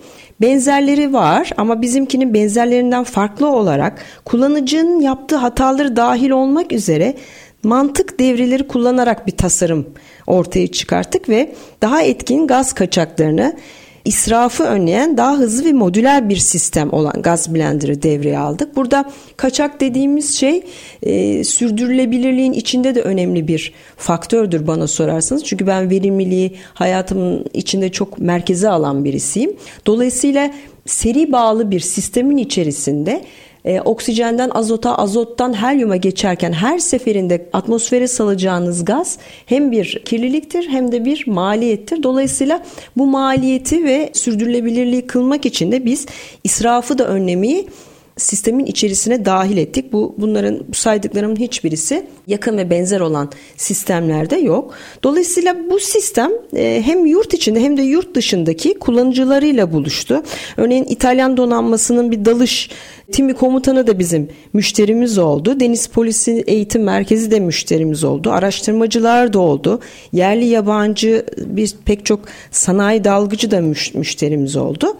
[0.40, 7.14] Benzerleri var ama bizimkinin benzerlerinden farklı olarak kullanıcının yaptığı hataları dahil olmak üzere
[7.62, 9.86] mantık devreleri kullanarak bir tasarım
[10.26, 13.56] ortaya çıkarttık ve daha etkin gaz kaçaklarını
[14.06, 18.76] israfı önleyen daha hızlı ve modüler bir sistem olan gaz blenderı devreye aldık.
[18.76, 20.62] Burada kaçak dediğimiz şey
[21.02, 25.44] e, sürdürülebilirliğin içinde de önemli bir faktördür bana sorarsanız.
[25.44, 29.56] Çünkü ben verimliliği hayatımın içinde çok merkeze alan birisiyim.
[29.86, 30.50] Dolayısıyla
[30.86, 33.24] seri bağlı bir sistemin içerisinde
[33.66, 40.92] e, oksijenden azota, azottan helyuma geçerken her seferinde atmosfere salacağınız gaz hem bir kirliliktir hem
[40.92, 42.02] de bir maliyettir.
[42.02, 42.62] Dolayısıyla
[42.96, 46.06] bu maliyeti ve sürdürülebilirliği kılmak için de biz
[46.44, 47.66] israfı da önlemeyi
[48.16, 49.92] sistemin içerisine dahil ettik.
[49.92, 54.74] Bu bunların bu saydıklarımın hiçbirisi yakın ve benzer olan sistemlerde yok.
[55.02, 60.22] Dolayısıyla bu sistem e, hem yurt içinde hem de yurt dışındaki kullanıcılarıyla buluştu.
[60.56, 62.70] Örneğin İtalyan donanmasının bir dalış
[63.12, 65.60] timi komutanı da bizim müşterimiz oldu.
[65.60, 68.30] Deniz Polisi Eğitim Merkezi de müşterimiz oldu.
[68.30, 69.80] Araştırmacılar da oldu.
[70.12, 73.60] Yerli yabancı bir pek çok sanayi dalgıcı da
[73.94, 74.96] müşterimiz oldu.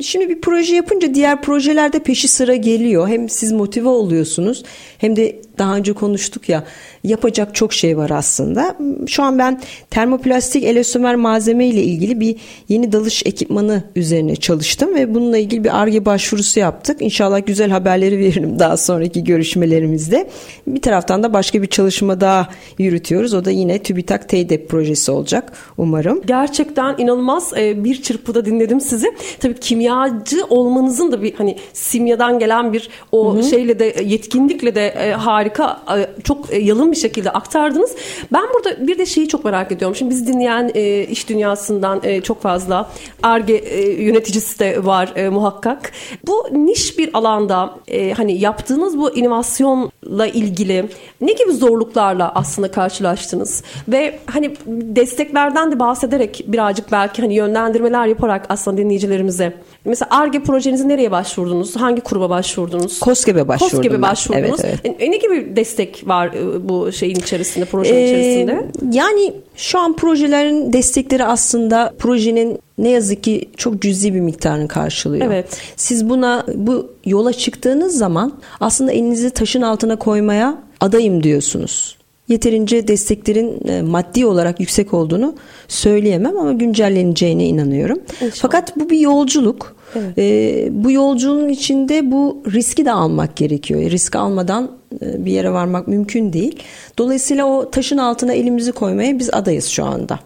[0.00, 3.08] Şimdi bir proje yapınca diğer projelerde peşi sıra geliyor.
[3.08, 4.62] Hem siz motive oluyorsunuz
[4.98, 6.64] hem de daha önce konuştuk ya
[7.04, 8.76] yapacak çok şey var aslında.
[9.06, 9.60] Şu an ben
[9.90, 12.36] termoplastik elöstomer malzeme ile ilgili bir
[12.68, 16.96] yeni dalış ekipmanı üzerine çalıştım ve bununla ilgili bir ARGE başvurusu yaptık.
[17.00, 20.30] İnşallah güzel haberleri veririm daha sonraki görüşmelerimizde.
[20.66, 23.34] Bir taraftan da başka bir çalışma daha yürütüyoruz.
[23.34, 26.22] O da yine TÜBİTAK TEYDEP projesi olacak umarım.
[26.26, 29.06] Gerçekten inanılmaz e, bir çırpıda dinledim sizi.
[29.40, 33.42] Tabii kimyacı olmanızın da bir hani simyadan gelen bir o Hı-hı.
[33.42, 36.58] şeyle de yetkinlikle de e, harika, e, çok e,
[36.92, 37.96] bir şekilde aktardınız.
[38.32, 39.96] Ben burada bir de şeyi çok merak ediyorum.
[39.96, 42.90] Şimdi biz dinleyen e, iş dünyasından e, çok fazla
[43.22, 45.92] ARGE e, yöneticisi de var e, muhakkak.
[46.26, 50.88] Bu niş bir alanda e, hani yaptığınız bu inovasyonla ilgili
[51.20, 53.62] ne gibi zorluklarla aslında karşılaştınız?
[53.88, 60.88] Ve hani desteklerden de bahsederek birazcık belki hani yönlendirmeler yaparak aslında dinleyicilerimize Mesela ARGE projenizi
[60.88, 61.76] nereye başvurdunuz?
[61.76, 63.00] Hangi kuruma başvurdunuz?
[63.00, 63.76] KOSGEB'e başvurdum.
[63.76, 64.60] KOSGEB'e başvurdunuz.
[64.64, 65.02] Evet, evet.
[65.02, 68.64] E, ne gibi destek var e, bu şeyin içerisinde, projenin ee, içerisinde?
[68.92, 75.26] Yani şu an projelerin destekleri aslında projenin ne yazık ki çok cüzi bir miktarını karşılıyor.
[75.26, 75.46] Evet.
[75.76, 83.68] Siz buna bu yola çıktığınız zaman aslında elinizi taşın altına koymaya adayım diyorsunuz yeterince desteklerin
[83.68, 85.34] e, maddi olarak yüksek olduğunu
[85.68, 87.98] söyleyemem ama güncelleneceğine inanıyorum.
[88.12, 88.32] İnşallah.
[88.34, 89.76] Fakat bu bir yolculuk.
[89.96, 90.18] Evet.
[90.18, 93.80] E, bu yolculuğun içinde bu riski de almak gerekiyor.
[93.80, 94.70] Risk almadan
[95.02, 96.58] e, bir yere varmak mümkün değil.
[96.98, 100.18] Dolayısıyla o taşın altına elimizi koymaya biz adayız şu anda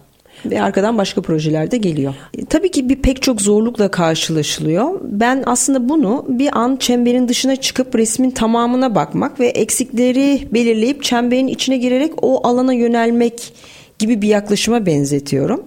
[0.45, 2.13] ve arkadan başka projeler de geliyor.
[2.37, 4.99] E, tabii ki bir pek çok zorlukla karşılaşılıyor.
[5.03, 11.47] Ben aslında bunu bir an çemberin dışına çıkıp resmin tamamına bakmak ve eksikleri belirleyip çemberin
[11.47, 13.53] içine girerek o alana yönelmek
[13.99, 15.63] gibi bir yaklaşıma benzetiyorum.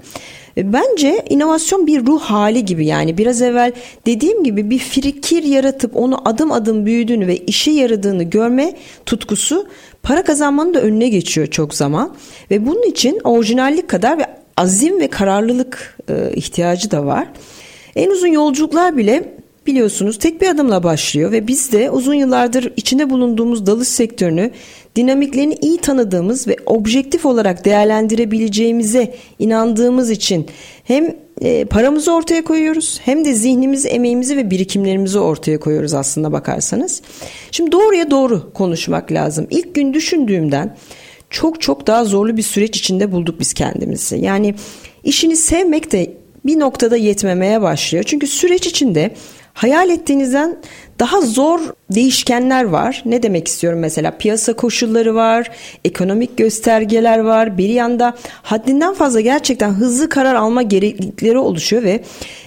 [0.59, 3.73] E, bence inovasyon bir ruh hali gibi yani biraz evvel
[4.07, 9.67] dediğim gibi bir fikir yaratıp onu adım adım büyüdüğünü ve işe yaradığını görme tutkusu
[10.03, 12.15] para kazanmanın da önüne geçiyor çok zaman.
[12.51, 17.29] Ve bunun için orijinallik kadar ve azim ve kararlılık e, ihtiyacı da var.
[17.97, 19.38] En uzun yolculuklar bile
[19.69, 24.51] biliyorsunuz tek bir adımla başlıyor ve biz de uzun yıllardır içinde bulunduğumuz dalış sektörünü
[24.97, 30.47] dinamiklerini iyi tanıdığımız ve objektif olarak değerlendirebileceğimize inandığımız için
[30.85, 37.03] hem e, paramızı ortaya koyuyoruz hem de zihnimizi, emeğimizi ve birikimlerimizi ortaya koyuyoruz aslında bakarsanız.
[37.51, 39.47] Şimdi doğruya doğru konuşmak lazım.
[39.51, 40.77] İlk gün düşündüğümden
[41.31, 44.19] çok çok daha zorlu bir süreç içinde bulduk biz kendimizi.
[44.19, 44.55] Yani
[45.05, 46.15] işini sevmek de
[46.47, 48.05] bir noktada yetmemeye başlıyor.
[48.05, 49.11] Çünkü süreç içinde
[49.59, 50.57] hayal ettiğinizden
[50.99, 53.03] daha zor değişkenler var.
[53.05, 54.11] Ne demek istiyorum mesela?
[54.11, 55.51] Piyasa koşulları var,
[55.85, 57.59] ekonomik göstergeler var.
[57.59, 62.01] Bir yanda haddinden fazla gerçekten hızlı karar alma gereklilikleri oluşuyor ve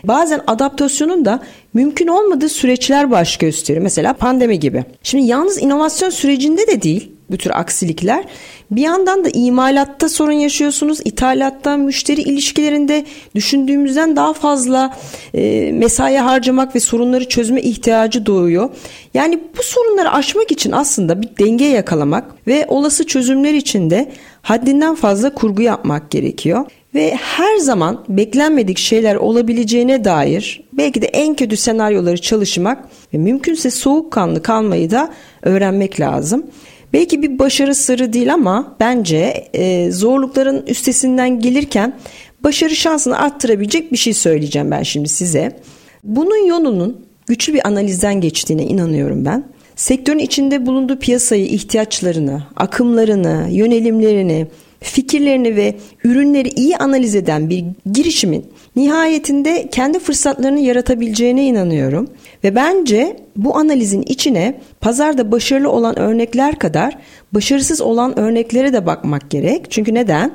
[0.03, 1.43] bazen adaptasyonun da
[1.73, 3.83] mümkün olmadığı süreçler baş gösteriyor.
[3.83, 4.85] Mesela pandemi gibi.
[5.03, 8.25] Şimdi yalnız inovasyon sürecinde de değil bu tür aksilikler.
[8.71, 10.99] Bir yandan da imalatta sorun yaşıyorsunuz.
[11.05, 14.97] İthalatta, müşteri ilişkilerinde düşündüğümüzden daha fazla
[15.33, 18.69] e, mesai harcamak ve sorunları çözme ihtiyacı doğuyor.
[19.13, 24.95] Yani bu sorunları aşmak için aslında bir denge yakalamak ve olası çözümler için de haddinden
[24.95, 26.65] fazla kurgu yapmak gerekiyor.
[26.95, 33.71] Ve her zaman beklenmedik şeyler olabileceğine dair belki de en kötü senaryoları çalışmak ve mümkünse
[33.71, 36.45] soğukkanlı kalmayı da öğrenmek lazım.
[36.93, 41.95] Belki bir başarı sırrı değil ama bence e, zorlukların üstesinden gelirken
[42.43, 45.59] başarı şansını arttırabilecek bir şey söyleyeceğim ben şimdi size.
[46.03, 49.43] Bunun yolunun güçlü bir analizden geçtiğine inanıyorum ben.
[49.75, 54.47] Sektörün içinde bulunduğu piyasayı, ihtiyaçlarını, akımlarını, yönelimlerini,
[54.79, 62.09] fikirlerini ve ürünleri iyi analiz eden bir girişimin nihayetinde kendi fırsatlarını yaratabileceğine inanıyorum.
[62.43, 66.97] Ve bence bu analizin içine pazarda başarılı olan örnekler kadar
[67.33, 69.71] başarısız olan örneklere de bakmak gerek.
[69.71, 70.31] Çünkü neden?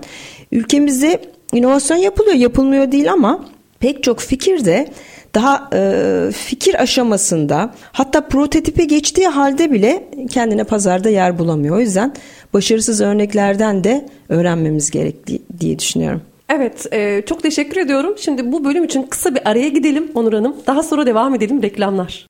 [0.52, 1.20] Ülkemizde
[1.52, 3.44] inovasyon yapılıyor, yapılmıyor değil ama
[3.80, 4.88] pek çok fikir de
[5.34, 11.76] daha e, fikir aşamasında hatta prototipe geçtiği halde bile kendine pazarda yer bulamıyor.
[11.76, 12.14] O yüzden
[12.54, 15.16] başarısız örneklerden de öğrenmemiz gerek
[15.60, 16.22] diye düşünüyorum.
[16.48, 18.14] Evet, e, çok teşekkür ediyorum.
[18.18, 20.56] Şimdi bu bölüm için kısa bir araya gidelim Onur Hanım.
[20.66, 22.26] Daha sonra devam edelim reklamlar.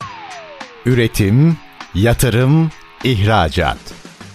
[0.87, 1.57] Üretim,
[1.95, 2.71] yatırım,
[3.05, 3.79] ihracat.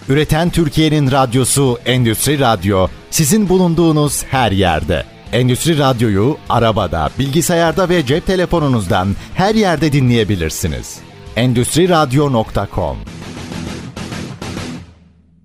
[0.08, 5.04] Üreten Türkiye'nin radyosu Endüstri Radyo sizin bulunduğunuz her yerde.
[5.32, 10.98] Endüstri Radyo'yu arabada, bilgisayarda ve cep telefonunuzdan her yerde dinleyebilirsiniz.
[11.36, 12.96] Endüstri Radyo.com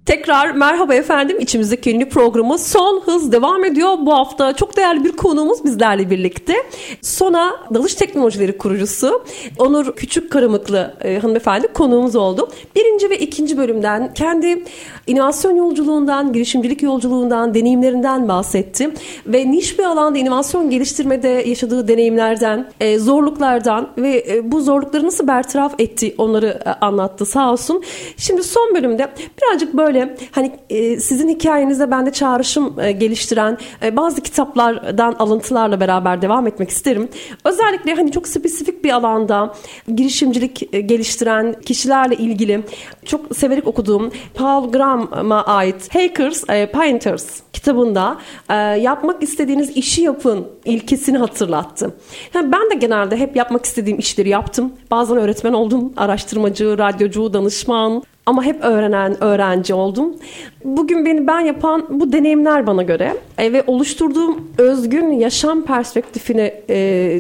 [0.08, 1.38] Tekrar merhaba efendim.
[1.40, 3.94] İçimizdeki yeni programı son hız devam ediyor.
[4.00, 6.54] Bu hafta çok değerli bir konuğumuz bizlerle birlikte.
[7.02, 9.24] Sona Dalış Teknolojileri kurucusu
[9.58, 12.50] Onur Küçük Karamıklı e, hanımefendi konuğumuz oldu.
[12.76, 14.64] Birinci ve ikinci bölümden kendi
[15.08, 18.90] inovasyon yolculuğundan, girişimcilik yolculuğundan, deneyimlerinden bahsetti.
[19.26, 25.28] Ve niş bir alanda inovasyon geliştirmede yaşadığı deneyimlerden, e, zorluklardan ve e, bu zorlukları nasıl
[25.28, 27.84] bertaraf etti onları e, anlattı sağ olsun.
[28.18, 29.08] Şimdi son bölümde
[29.42, 35.80] birazcık böyle böyle hani e, sizin hikayenizde bende çağrışım e, geliştiren e, bazı kitaplardan alıntılarla
[35.80, 37.10] beraber devam etmek isterim.
[37.46, 39.56] Özellikle hani çok spesifik bir alanda
[39.96, 42.64] girişimcilik e, geliştiren kişilerle ilgili
[43.06, 48.18] çok severek okuduğum Paul Graham'a ait Hackers, e, Painters kitabında
[48.50, 51.96] e, yapmak istediğiniz işi yapın ilkesini hatırlattı.
[52.34, 54.74] Yani ben de genelde hep yapmak istediğim işleri yaptım.
[54.92, 60.16] Bazen öğretmen oldum, araştırmacı, radyocu, danışman ama hep öğrenen öğrenci oldum.
[60.64, 66.76] Bugün beni ben yapan bu deneyimler bana göre e, ve oluşturduğum özgün yaşam perspektifini e,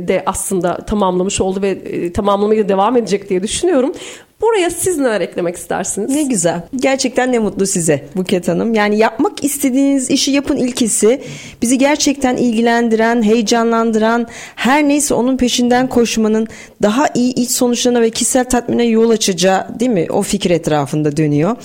[0.07, 3.93] de aslında tamamlamış oldu ve e, tamamlamaya devam edecek diye düşünüyorum.
[4.41, 6.09] Buraya siz neler eklemek istersiniz?
[6.15, 6.61] Ne güzel.
[6.75, 8.73] Gerçekten ne mutlu size Buket Hanım.
[8.73, 11.21] Yani yapmak istediğiniz işi yapın ilkesi
[11.61, 16.47] bizi gerçekten ilgilendiren, heyecanlandıran, her neyse onun peşinden koşmanın
[16.81, 20.07] daha iyi iç sonuçlarına ve kişisel tatmine yol açacağı değil mi?
[20.09, 21.55] O fikir etrafında dönüyor.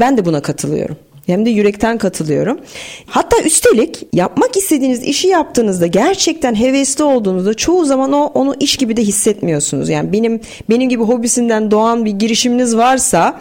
[0.00, 2.60] Ben de buna katılıyorum hem de yürekten katılıyorum.
[3.06, 8.96] Hatta üstelik yapmak istediğiniz işi yaptığınızda gerçekten hevesli olduğunuzda çoğu zaman o onu iş gibi
[8.96, 9.88] de hissetmiyorsunuz.
[9.88, 13.40] Yani benim benim gibi hobisinden doğan bir girişiminiz varsa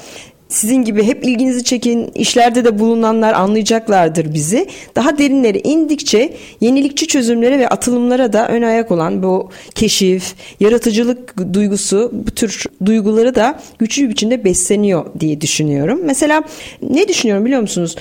[0.49, 4.67] sizin gibi hep ilginizi çeken işlerde de bulunanlar anlayacaklardır bizi.
[4.95, 12.11] Daha derinlere indikçe yenilikçi çözümlere ve atılımlara da ön ayak olan bu keşif, yaratıcılık duygusu
[12.13, 15.99] bu tür duyguları da güçlü bir biçimde besleniyor diye düşünüyorum.
[16.03, 16.43] Mesela
[16.81, 17.95] ne düşünüyorum biliyor musunuz?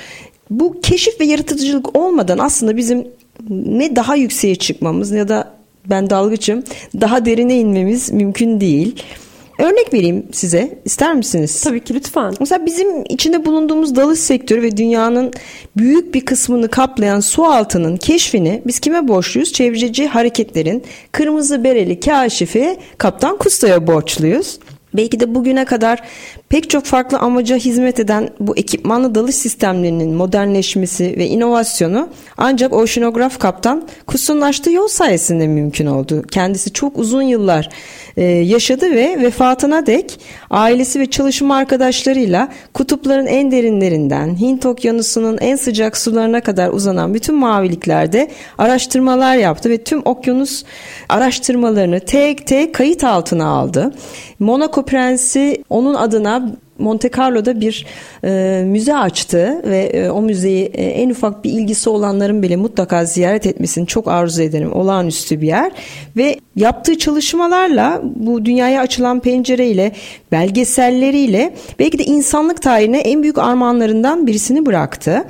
[0.51, 3.07] Bu keşif ve yaratıcılık olmadan aslında bizim
[3.51, 5.55] ne daha yükseğe çıkmamız ya da
[5.91, 6.65] ben dalgıçım
[7.01, 9.03] daha derine inmemiz mümkün değil.
[9.59, 10.79] Örnek vereyim size.
[10.85, 11.63] İster misiniz?
[11.63, 12.35] Tabii ki lütfen.
[12.41, 15.33] Mesela bizim içinde bulunduğumuz dalış sektörü ve dünyanın
[15.77, 19.53] büyük bir kısmını kaplayan su altının keşfini biz kime borçluyuz?
[19.53, 24.59] Çevreci hareketlerin kırmızı bereli kaşifi Kaptan Kusta'ya borçluyuz.
[24.95, 26.03] Belki de bugüne kadar
[26.55, 33.39] pek çok farklı amaca hizmet eden bu ekipmanlı dalış sistemlerinin modernleşmesi ve inovasyonu ancak oşinograf
[33.39, 33.89] kaptan
[34.43, 36.23] açtığı yol sayesinde mümkün oldu.
[36.31, 37.69] Kendisi çok uzun yıllar
[38.17, 45.57] e, yaşadı ve vefatına dek ailesi ve çalışma arkadaşlarıyla kutupların en derinlerinden Hint okyanusunun en
[45.57, 50.65] sıcak sularına kadar uzanan bütün maviliklerde araştırmalar yaptı ve tüm okyanus
[51.09, 53.93] araştırmalarını tek tek kayıt altına aldı.
[54.39, 56.44] Monaco Prensi onun adına
[56.79, 57.87] Monte Carlo'da bir
[58.25, 63.05] e, müze açtı ve e, o müzeyi e, en ufak bir ilgisi olanların bile mutlaka
[63.05, 64.73] ziyaret etmesini çok arzu ederim.
[64.73, 65.73] Olağanüstü bir yer
[66.17, 69.93] ve yaptığı çalışmalarla bu dünyaya açılan pencereyle
[70.33, 75.25] belgeselleriyle belki de insanlık tarihine en büyük armağanlarından birisini bıraktı.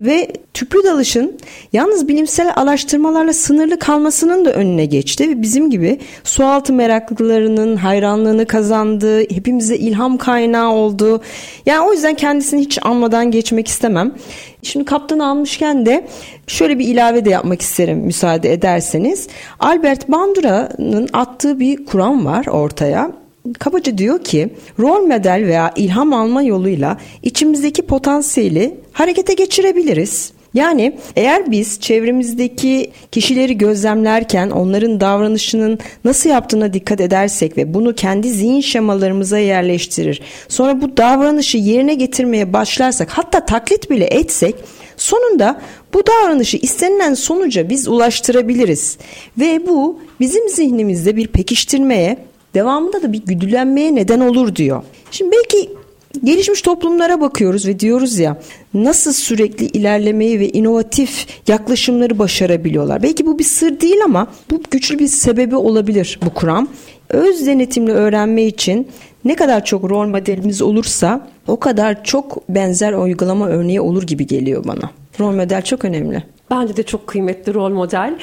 [0.00, 1.38] Ve tüplü dalışın
[1.72, 9.20] yalnız bilimsel araştırmalarla sınırlı kalmasının da önüne geçti ve bizim gibi sualtı meraklılarının hayranlığını kazandı,
[9.20, 11.22] hepimize ilham kaynağı oldu.
[11.66, 14.14] Yani o yüzden kendisini hiç anmadan geçmek istemem.
[14.62, 16.06] Şimdi kaptanı almışken de
[16.46, 19.28] şöyle bir ilave de yapmak isterim müsaade ederseniz.
[19.60, 23.12] Albert Bandura'nın attığı bir kuram var ortaya
[23.58, 24.48] kabaca diyor ki
[24.78, 30.32] rol model veya ilham alma yoluyla içimizdeki potansiyeli harekete geçirebiliriz.
[30.54, 38.30] Yani eğer biz çevremizdeki kişileri gözlemlerken onların davranışının nasıl yaptığına dikkat edersek ve bunu kendi
[38.30, 40.22] zihin şemalarımıza yerleştirir.
[40.48, 44.54] Sonra bu davranışı yerine getirmeye başlarsak hatta taklit bile etsek
[44.96, 45.60] sonunda
[45.94, 48.98] bu davranışı istenilen sonuca biz ulaştırabiliriz.
[49.38, 54.82] Ve bu bizim zihnimizde bir pekiştirmeye devamında da bir güdülenmeye neden olur diyor.
[55.10, 55.70] Şimdi belki
[56.24, 58.36] gelişmiş toplumlara bakıyoruz ve diyoruz ya
[58.74, 63.02] nasıl sürekli ilerlemeyi ve inovatif yaklaşımları başarabiliyorlar.
[63.02, 66.68] Belki bu bir sır değil ama bu güçlü bir sebebi olabilir bu kuram.
[67.08, 68.88] Öz denetimli öğrenme için
[69.24, 74.64] ne kadar çok rol modelimiz olursa o kadar çok benzer uygulama örneği olur gibi geliyor
[74.64, 74.90] bana.
[75.20, 76.22] Rol model çok önemli.
[76.50, 78.18] Bence de çok kıymetli rol model.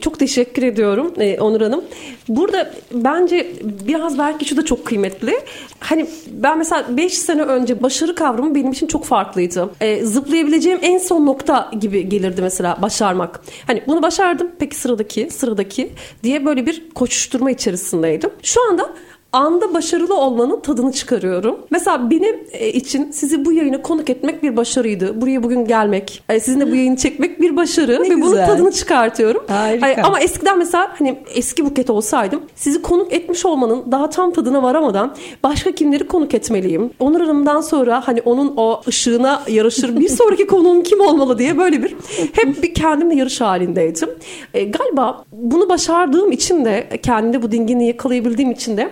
[0.00, 1.84] Çok teşekkür ediyorum e, Onur Hanım.
[2.28, 3.52] Burada bence
[3.88, 5.34] biraz belki şu da çok kıymetli.
[5.80, 9.70] Hani ben mesela 5 sene önce başarı kavramı benim için çok farklıydı.
[9.80, 13.40] E, zıplayabileceğim en son nokta gibi gelirdi mesela başarmak.
[13.66, 18.30] Hani bunu başardım peki sıradaki sıradaki diye böyle bir koşuşturma içerisindeydim.
[18.42, 18.90] Şu anda
[19.32, 21.58] anda başarılı olmanın tadını çıkarıyorum.
[21.70, 25.20] Mesela benim e, için sizi bu yayına konuk etmek bir başarıydı.
[25.20, 28.22] Buraya bugün gelmek, e, sizinle bu yayını çekmek bir başarı ne ve güzel.
[28.22, 29.44] bunun tadını çıkartıyorum.
[29.48, 30.02] Harika.
[30.02, 35.14] Ama eskiden mesela hani eski buket olsaydım sizi konuk etmiş olmanın daha tam tadına varamadan
[35.42, 36.90] başka kimleri konuk etmeliyim?
[36.98, 41.82] Onur Hanım'dan sonra hani onun o ışığına yaraşır bir sonraki konuğum kim olmalı diye böyle
[41.82, 41.96] bir
[42.32, 44.10] hep bir kendimle yarış halindeydim.
[44.54, 48.90] E, galiba bunu başardığım için de kendimde bu dinginliği yakalayabildiğim için de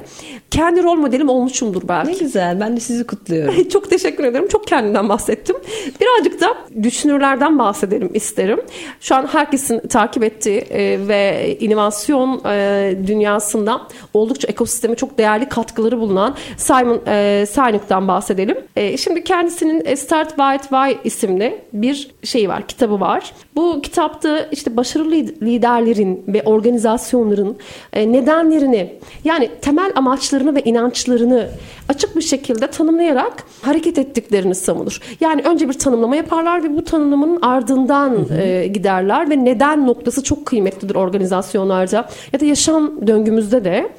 [0.50, 2.12] kendi rol modelim olmuşumdur belki.
[2.12, 2.60] Ne güzel.
[2.60, 3.68] Ben de sizi kutluyorum.
[3.68, 4.48] Çok teşekkür ederim.
[4.48, 5.56] Çok kendimden bahsettim.
[6.00, 8.60] Birazcık da düşünürlerden bahsedelim isterim.
[9.00, 13.80] Şu an herkesin takip ettiği e, ve inovasyon e, dünyasında
[14.14, 18.58] oldukça ekosisteme çok değerli katkıları bulunan Simon e, Sinek'ten bahsedelim.
[18.98, 23.32] Şimdi kendisinin Start White Why isimli bir şey var, kitabı var.
[23.58, 27.56] Bu kitapta işte başarılı liderlerin ve organizasyonların
[27.92, 28.92] e, nedenlerini
[29.24, 31.48] yani temel amaçlarını ve inançlarını
[31.88, 35.00] açık bir şekilde tanımlayarak hareket ettiklerini savunur.
[35.20, 38.40] Yani önce bir tanımlama yaparlar ve bu tanımlamanın ardından hı hı.
[38.40, 43.90] E, giderler ve neden noktası çok kıymetlidir organizasyonlarda ya da yaşam döngümüzde de.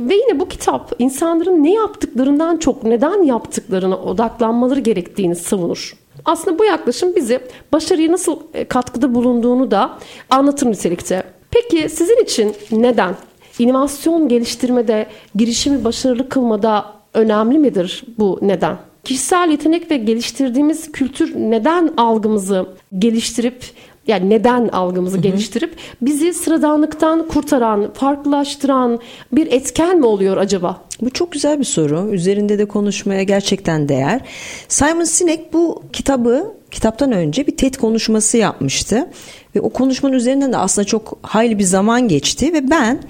[0.00, 5.96] Ve yine bu kitap insanların ne yaptıklarından çok neden yaptıklarına odaklanmaları gerektiğini savunur.
[6.24, 7.40] Aslında bu yaklaşım bizi
[7.72, 9.98] başarıya nasıl e, katkıda bulunduğunu da
[10.30, 11.22] anlatır nitelikte.
[11.50, 13.14] Peki sizin için neden?
[13.58, 16.84] İnovasyon geliştirmede, girişimi başarılı kılmada
[17.14, 18.76] önemli midir bu neden?
[19.04, 22.66] Kişisel yetenek ve geliştirdiğimiz kültür neden algımızı
[22.98, 23.64] geliştirip
[24.06, 29.00] yani neden algımızı geliştirip bizi sıradanlıktan kurtaran, farklılaştıran
[29.32, 30.82] bir etken mi oluyor acaba?
[31.00, 32.08] Bu çok güzel bir soru.
[32.12, 34.20] Üzerinde de konuşmaya gerçekten değer.
[34.68, 39.10] Simon Sinek bu kitabı kitaptan önce bir TED konuşması yapmıştı.
[39.56, 43.02] Ve o konuşmanın üzerinden de aslında çok hayli bir zaman geçti ve ben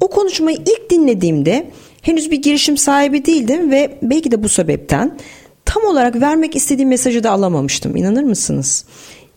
[0.00, 1.70] o konuşmayı ilk dinlediğimde
[2.02, 5.18] henüz bir girişim sahibi değildim ve belki de bu sebepten
[5.64, 7.96] tam olarak vermek istediğim mesajı da alamamıştım.
[7.96, 8.84] İnanır mısınız?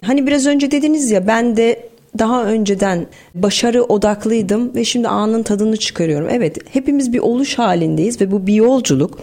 [0.03, 1.89] Hani biraz önce dediniz ya ben de
[2.19, 6.27] daha önceden başarı odaklıydım ve şimdi anın tadını çıkarıyorum.
[6.31, 9.19] Evet hepimiz bir oluş halindeyiz ve bu bir yolculuk.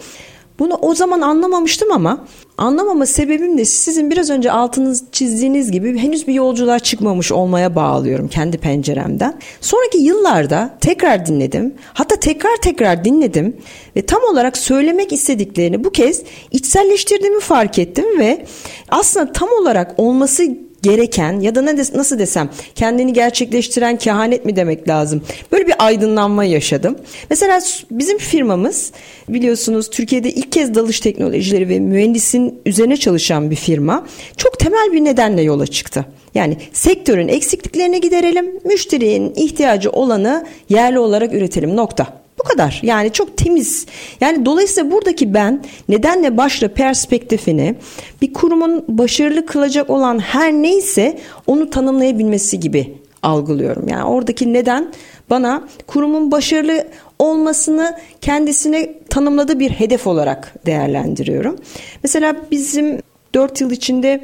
[0.59, 2.25] Bunu o zaman anlamamıştım ama
[2.57, 8.27] anlamama sebebim de sizin biraz önce altınız çizdiğiniz gibi henüz bir yolculuğa çıkmamış olmaya bağlıyorum
[8.27, 9.39] kendi penceremden.
[9.61, 11.73] Sonraki yıllarda tekrar dinledim.
[11.93, 13.57] Hatta tekrar tekrar dinledim
[13.95, 18.45] ve tam olarak söylemek istediklerini bu kez içselleştirdiğimi fark ettim ve
[18.89, 20.43] aslında tam olarak olması
[20.81, 25.21] gereken ya da ne de, nasıl desem kendini gerçekleştiren kehanet mi demek lazım?
[25.51, 26.95] Böyle bir aydınlanma yaşadım.
[27.29, 27.59] Mesela
[27.91, 28.91] bizim firmamız
[29.29, 34.07] biliyorsunuz Türkiye'de ilk kez dalış teknolojileri ve mühendisin üzerine çalışan bir firma.
[34.37, 36.05] Çok temel bir nedenle yola çıktı.
[36.35, 42.20] Yani sektörün eksikliklerini giderelim, müşterinin ihtiyacı olanı yerli olarak üretelim nokta.
[42.41, 42.79] Bu kadar.
[42.83, 43.85] Yani çok temiz.
[44.21, 47.75] Yani dolayısıyla buradaki ben nedenle başla perspektifini
[48.21, 53.87] bir kurumun başarılı kılacak olan her neyse onu tanımlayabilmesi gibi algılıyorum.
[53.87, 54.93] Yani oradaki neden
[55.29, 56.87] bana kurumun başarılı
[57.19, 61.55] olmasını kendisine tanımladığı bir hedef olarak değerlendiriyorum.
[62.03, 62.99] Mesela bizim
[63.33, 64.23] 4 yıl içinde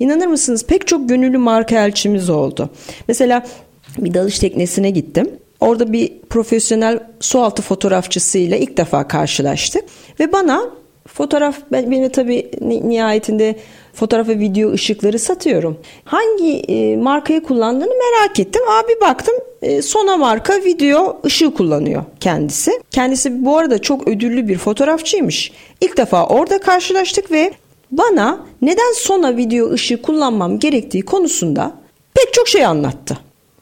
[0.00, 2.70] inanır mısınız pek çok gönüllü marka elçimiz oldu.
[3.08, 3.46] Mesela
[3.98, 5.30] bir dalış teknesine gittim.
[5.60, 9.84] Orada bir profesyonel sualtı fotoğrafçısıyla ilk defa karşılaştık.
[10.20, 10.60] Ve bana
[11.06, 13.56] fotoğraf, ben, benim tabii nihayetinde
[13.94, 15.78] fotoğraf ve video ışıkları satıyorum.
[16.04, 18.62] Hangi e, markayı kullandığını merak ettim.
[18.68, 22.80] Abi baktım e, Sona marka video ışığı kullanıyor kendisi.
[22.90, 25.52] Kendisi bu arada çok ödüllü bir fotoğrafçıymış.
[25.80, 27.52] İlk defa orada karşılaştık ve
[27.90, 31.72] bana neden Sona video ışığı kullanmam gerektiği konusunda
[32.14, 33.18] pek çok şey anlattı.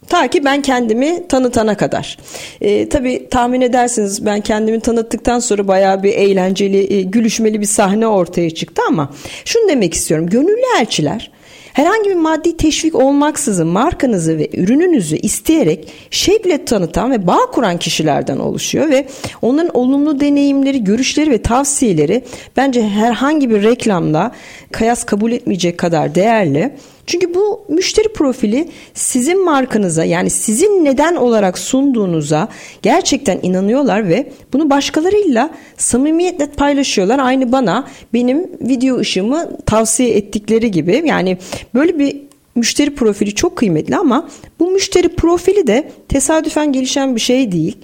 [0.09, 2.19] Ta ki ben kendimi tanıtana kadar.
[2.61, 8.07] E, tabii tahmin edersiniz ben kendimi tanıttıktan sonra bayağı bir eğlenceli, e, gülüşmeli bir sahne
[8.07, 9.11] ortaya çıktı ama
[9.45, 10.27] şunu demek istiyorum.
[10.27, 11.31] Gönüllü elçiler
[11.75, 18.39] herhangi bir maddi teşvik olmaksızın markanızı ve ürününüzü isteyerek şevkle tanıtan ve bağ kuran kişilerden
[18.39, 19.07] oluşuyor ve
[19.43, 22.25] onların olumlu deneyimleri, görüşleri ve tavsiyeleri
[22.57, 24.33] bence herhangi bir reklamla
[24.73, 26.73] kıyas kabul etmeyecek kadar değerli.
[27.07, 32.49] Çünkü bu müşteri profili sizin markanıza yani sizin neden olarak sunduğunuza
[32.83, 37.19] gerçekten inanıyorlar ve bunu başkalarıyla samimiyetle paylaşıyorlar.
[37.19, 41.39] Aynı bana benim video ışığımı tavsiye ettikleri gibi yani
[41.75, 42.17] böyle bir
[42.55, 44.29] müşteri profili çok kıymetli ama
[44.61, 47.77] bu müşteri profili de tesadüfen gelişen bir şey değil.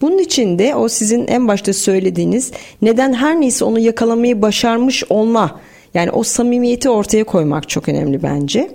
[0.00, 2.52] Bunun için de o sizin en başta söylediğiniz
[2.82, 5.60] neden her neyse onu yakalamayı başarmış olma
[5.96, 8.70] yani o samimiyeti ortaya koymak çok önemli bence.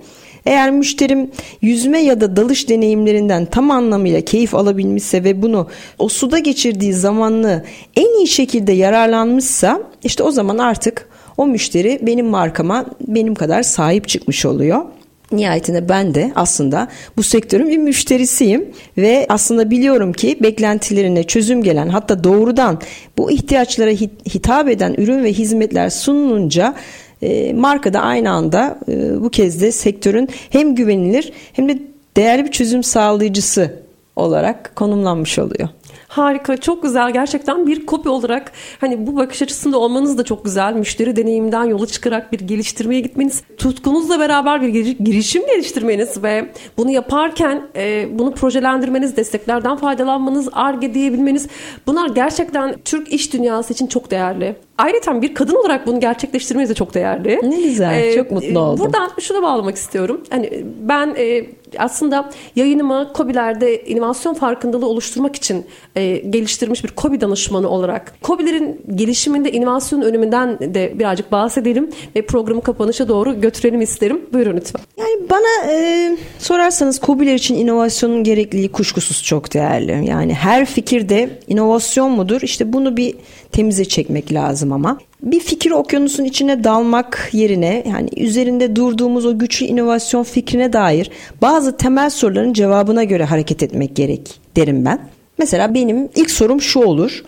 [0.46, 5.68] Eğer müşterim yüzme ya da dalış deneyimlerinden tam anlamıyla keyif alabilmişse ve bunu
[5.98, 7.64] o suda geçirdiği zamanlı
[7.96, 14.08] en iyi şekilde yararlanmışsa işte o zaman artık o müşteri benim markama benim kadar sahip
[14.08, 14.84] çıkmış oluyor.
[15.32, 18.68] Nihayetinde ben de aslında bu sektörün bir müşterisiyim
[18.98, 22.80] ve aslında biliyorum ki beklentilerine çözüm gelen hatta doğrudan
[23.18, 23.90] bu ihtiyaçlara
[24.34, 26.74] hitap eden ürün ve hizmetler sunulunca
[27.22, 31.78] e, marka da aynı anda e, bu kez de sektörün hem güvenilir hem de
[32.16, 33.82] değerli bir çözüm sağlayıcısı
[34.16, 35.68] olarak konumlanmış oluyor.
[36.08, 37.12] Harika, çok güzel.
[37.12, 40.72] Gerçekten bir kopya olarak hani bu bakış açısında olmanız da çok güzel.
[40.72, 44.68] Müşteri deneyiminden yola çıkarak bir geliştirmeye gitmeniz, tutkunuzla beraber bir
[45.04, 51.48] girişim geliştirmeniz ve bunu yaparken e, bunu projelendirmeniz, desteklerden faydalanmanız, ARGE diyebilmeniz
[51.86, 54.56] bunlar gerçekten Türk iş dünyası için çok değerli.
[54.78, 57.40] Ayrıca bir kadın olarak bunu gerçekleştirmeniz de çok değerli.
[57.42, 58.84] Ne güzel, ee, çok mutlu oldum.
[58.84, 60.20] Buradan şunu bağlamak istiyorum.
[60.30, 61.46] Hani ben e,
[61.78, 65.66] aslında yayınımı COBİ'lerde inovasyon farkındalığı oluşturmak için
[65.96, 72.62] e, geliştirmiş bir COBİ danışmanı olarak COBİ'lerin gelişiminde inovasyon öneminden de birazcık bahsedelim ve programı
[72.62, 74.20] kapanışa doğru götürelim isterim.
[74.32, 74.82] Buyurun lütfen.
[74.98, 80.06] Yani bana e, sorarsanız COBİ'ler için inovasyonun gerekliliği kuşkusuz çok değerli.
[80.06, 82.40] Yani her fikirde inovasyon mudur?
[82.42, 83.14] İşte bunu bir
[83.52, 84.98] temize çekmek lazım ama.
[85.22, 91.10] Bir fikir okyanusun içine dalmak yerine yani üzerinde durduğumuz o güçlü inovasyon fikrine dair
[91.42, 95.00] bazı temel soruların cevabına göre hareket etmek gerek derim ben.
[95.38, 97.24] Mesela benim ilk sorum şu olur.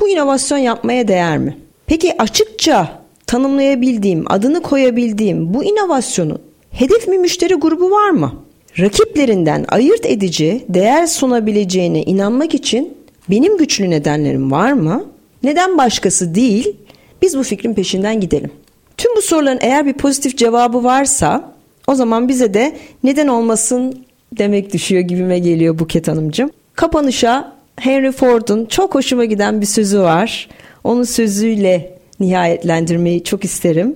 [0.00, 1.56] Bu inovasyon yapmaya değer mi?
[1.86, 6.38] Peki açıkça tanımlayabildiğim, adını koyabildiğim bu inovasyonun
[6.70, 8.32] hedef mi müşteri grubu var mı?
[8.78, 12.94] Rakiplerinden ayırt edici, değer sunabileceğine inanmak için
[13.30, 15.04] benim güçlü nedenlerim var mı?
[15.42, 16.76] Neden başkası değil?
[17.22, 18.50] Biz bu fikrin peşinden gidelim.
[18.96, 21.52] Tüm bu soruların eğer bir pozitif cevabı varsa
[21.86, 24.06] o zaman bize de neden olmasın
[24.38, 26.50] demek düşüyor gibime geliyor Buket Hanımcığım.
[26.74, 30.48] Kapanışa Henry Ford'un çok hoşuma giden bir sözü var.
[30.84, 33.94] Onun sözüyle nihayetlendirmeyi çok isterim.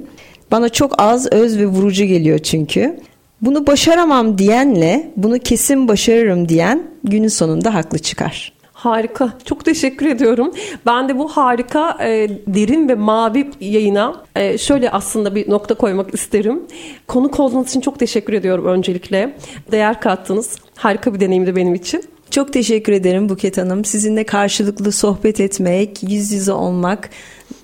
[0.50, 3.00] Bana çok az öz ve vurucu geliyor çünkü.
[3.40, 8.52] Bunu başaramam diyenle bunu kesin başarırım diyen günün sonunda haklı çıkar.
[8.82, 9.32] Harika.
[9.44, 10.52] Çok teşekkür ediyorum.
[10.86, 16.14] Ben de bu harika e, derin ve mavi yayına e, şöyle aslında bir nokta koymak
[16.14, 16.62] isterim.
[17.08, 19.36] Konuk olduğunuz için çok teşekkür ediyorum öncelikle.
[19.72, 20.58] Değer kattınız.
[20.76, 22.04] Harika bir deneyimdi benim için.
[22.32, 23.84] Çok teşekkür ederim Buket Hanım.
[23.84, 27.10] Sizinle karşılıklı sohbet etmek, yüz yüze olmak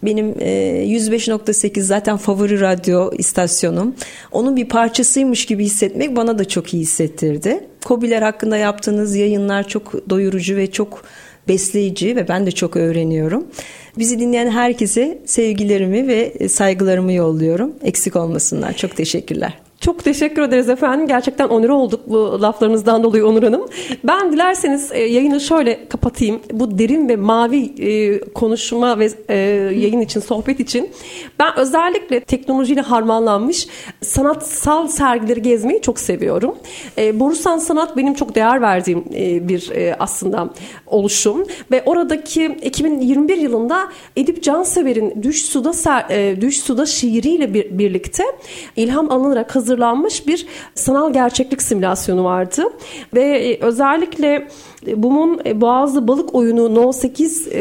[0.03, 0.51] benim e,
[0.87, 3.95] 105.8 zaten favori radyo istasyonum.
[4.33, 7.61] Onun bir parçasıymış gibi hissetmek bana da çok iyi hissettirdi.
[7.85, 11.05] Kobiler hakkında yaptığınız yayınlar çok doyurucu ve çok
[11.49, 13.47] besleyici ve ben de çok öğreniyorum.
[13.99, 17.73] Bizi dinleyen herkese sevgilerimi ve saygılarımı yolluyorum.
[17.83, 18.73] Eksik olmasınlar.
[18.73, 19.68] Çok teşekkürler.
[19.81, 21.07] Çok teşekkür ederiz efendim.
[21.09, 23.69] Gerçekten onur olduk bu laflarınızdan dolayı Onur Hanım.
[24.05, 26.41] Ben dilerseniz e, yayını şöyle kapatayım.
[26.53, 29.37] Bu derin ve mavi e, konuşma ve e,
[29.75, 30.91] yayın için, sohbet için
[31.39, 33.67] ben özellikle teknolojiyle harmanlanmış
[34.01, 36.57] sanatsal sergileri gezmeyi çok seviyorum.
[36.99, 39.05] Borusan Sanat benim çok değer verdiğim
[39.49, 40.51] bir aslında
[40.87, 45.73] oluşum ve oradaki 2021 yılında Edip Cansever'in Düş Suda
[46.41, 48.25] Düş Suda şiiriyle birlikte
[48.77, 52.65] ilham alınarak hazır hazırlanmış bir sanal gerçeklik simülasyonu vardı.
[53.15, 54.49] Ve e, özellikle
[54.97, 57.61] BUM'un e, Boğazlı Balık Oyunu No 8 e,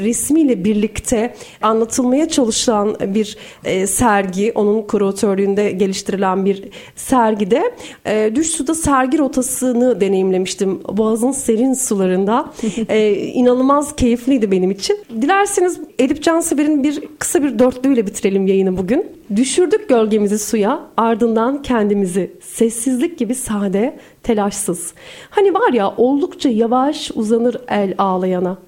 [0.00, 6.64] resmiyle birlikte anlatılmaya çalışılan bir e, sergi, onun kuratörlüğünde geliştirilen bir
[6.96, 7.74] sergide
[8.06, 10.80] e, düş suda sergi rotasını deneyimlemiştim.
[10.92, 12.52] Boğaz'ın serin sularında.
[12.88, 14.98] e, inanılmaz keyifliydi benim için.
[15.20, 19.06] Dilerseniz Edip Cansever'in bir kısa bir dörtlüğüyle bitirelim yayını bugün.
[19.36, 20.80] Düşürdük gölgemizi suya,
[21.14, 24.94] ardından kendimizi sessizlik gibi sade, telaşsız.
[25.30, 28.58] Hani var ya oldukça yavaş uzanır el ağlayana.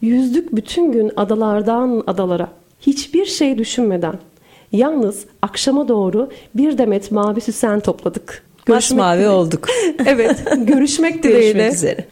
[0.00, 2.48] Yüzdük bütün gün adalardan adalara.
[2.80, 4.14] Hiçbir şey düşünmeden.
[4.72, 8.42] Yalnız akşama doğru bir demet mavi süsen topladık.
[8.66, 9.68] Görüşmek Masmavi olduk.
[10.06, 11.52] evet, görüşmek dileğiyle.
[11.52, 12.06] Görüşmek üzere.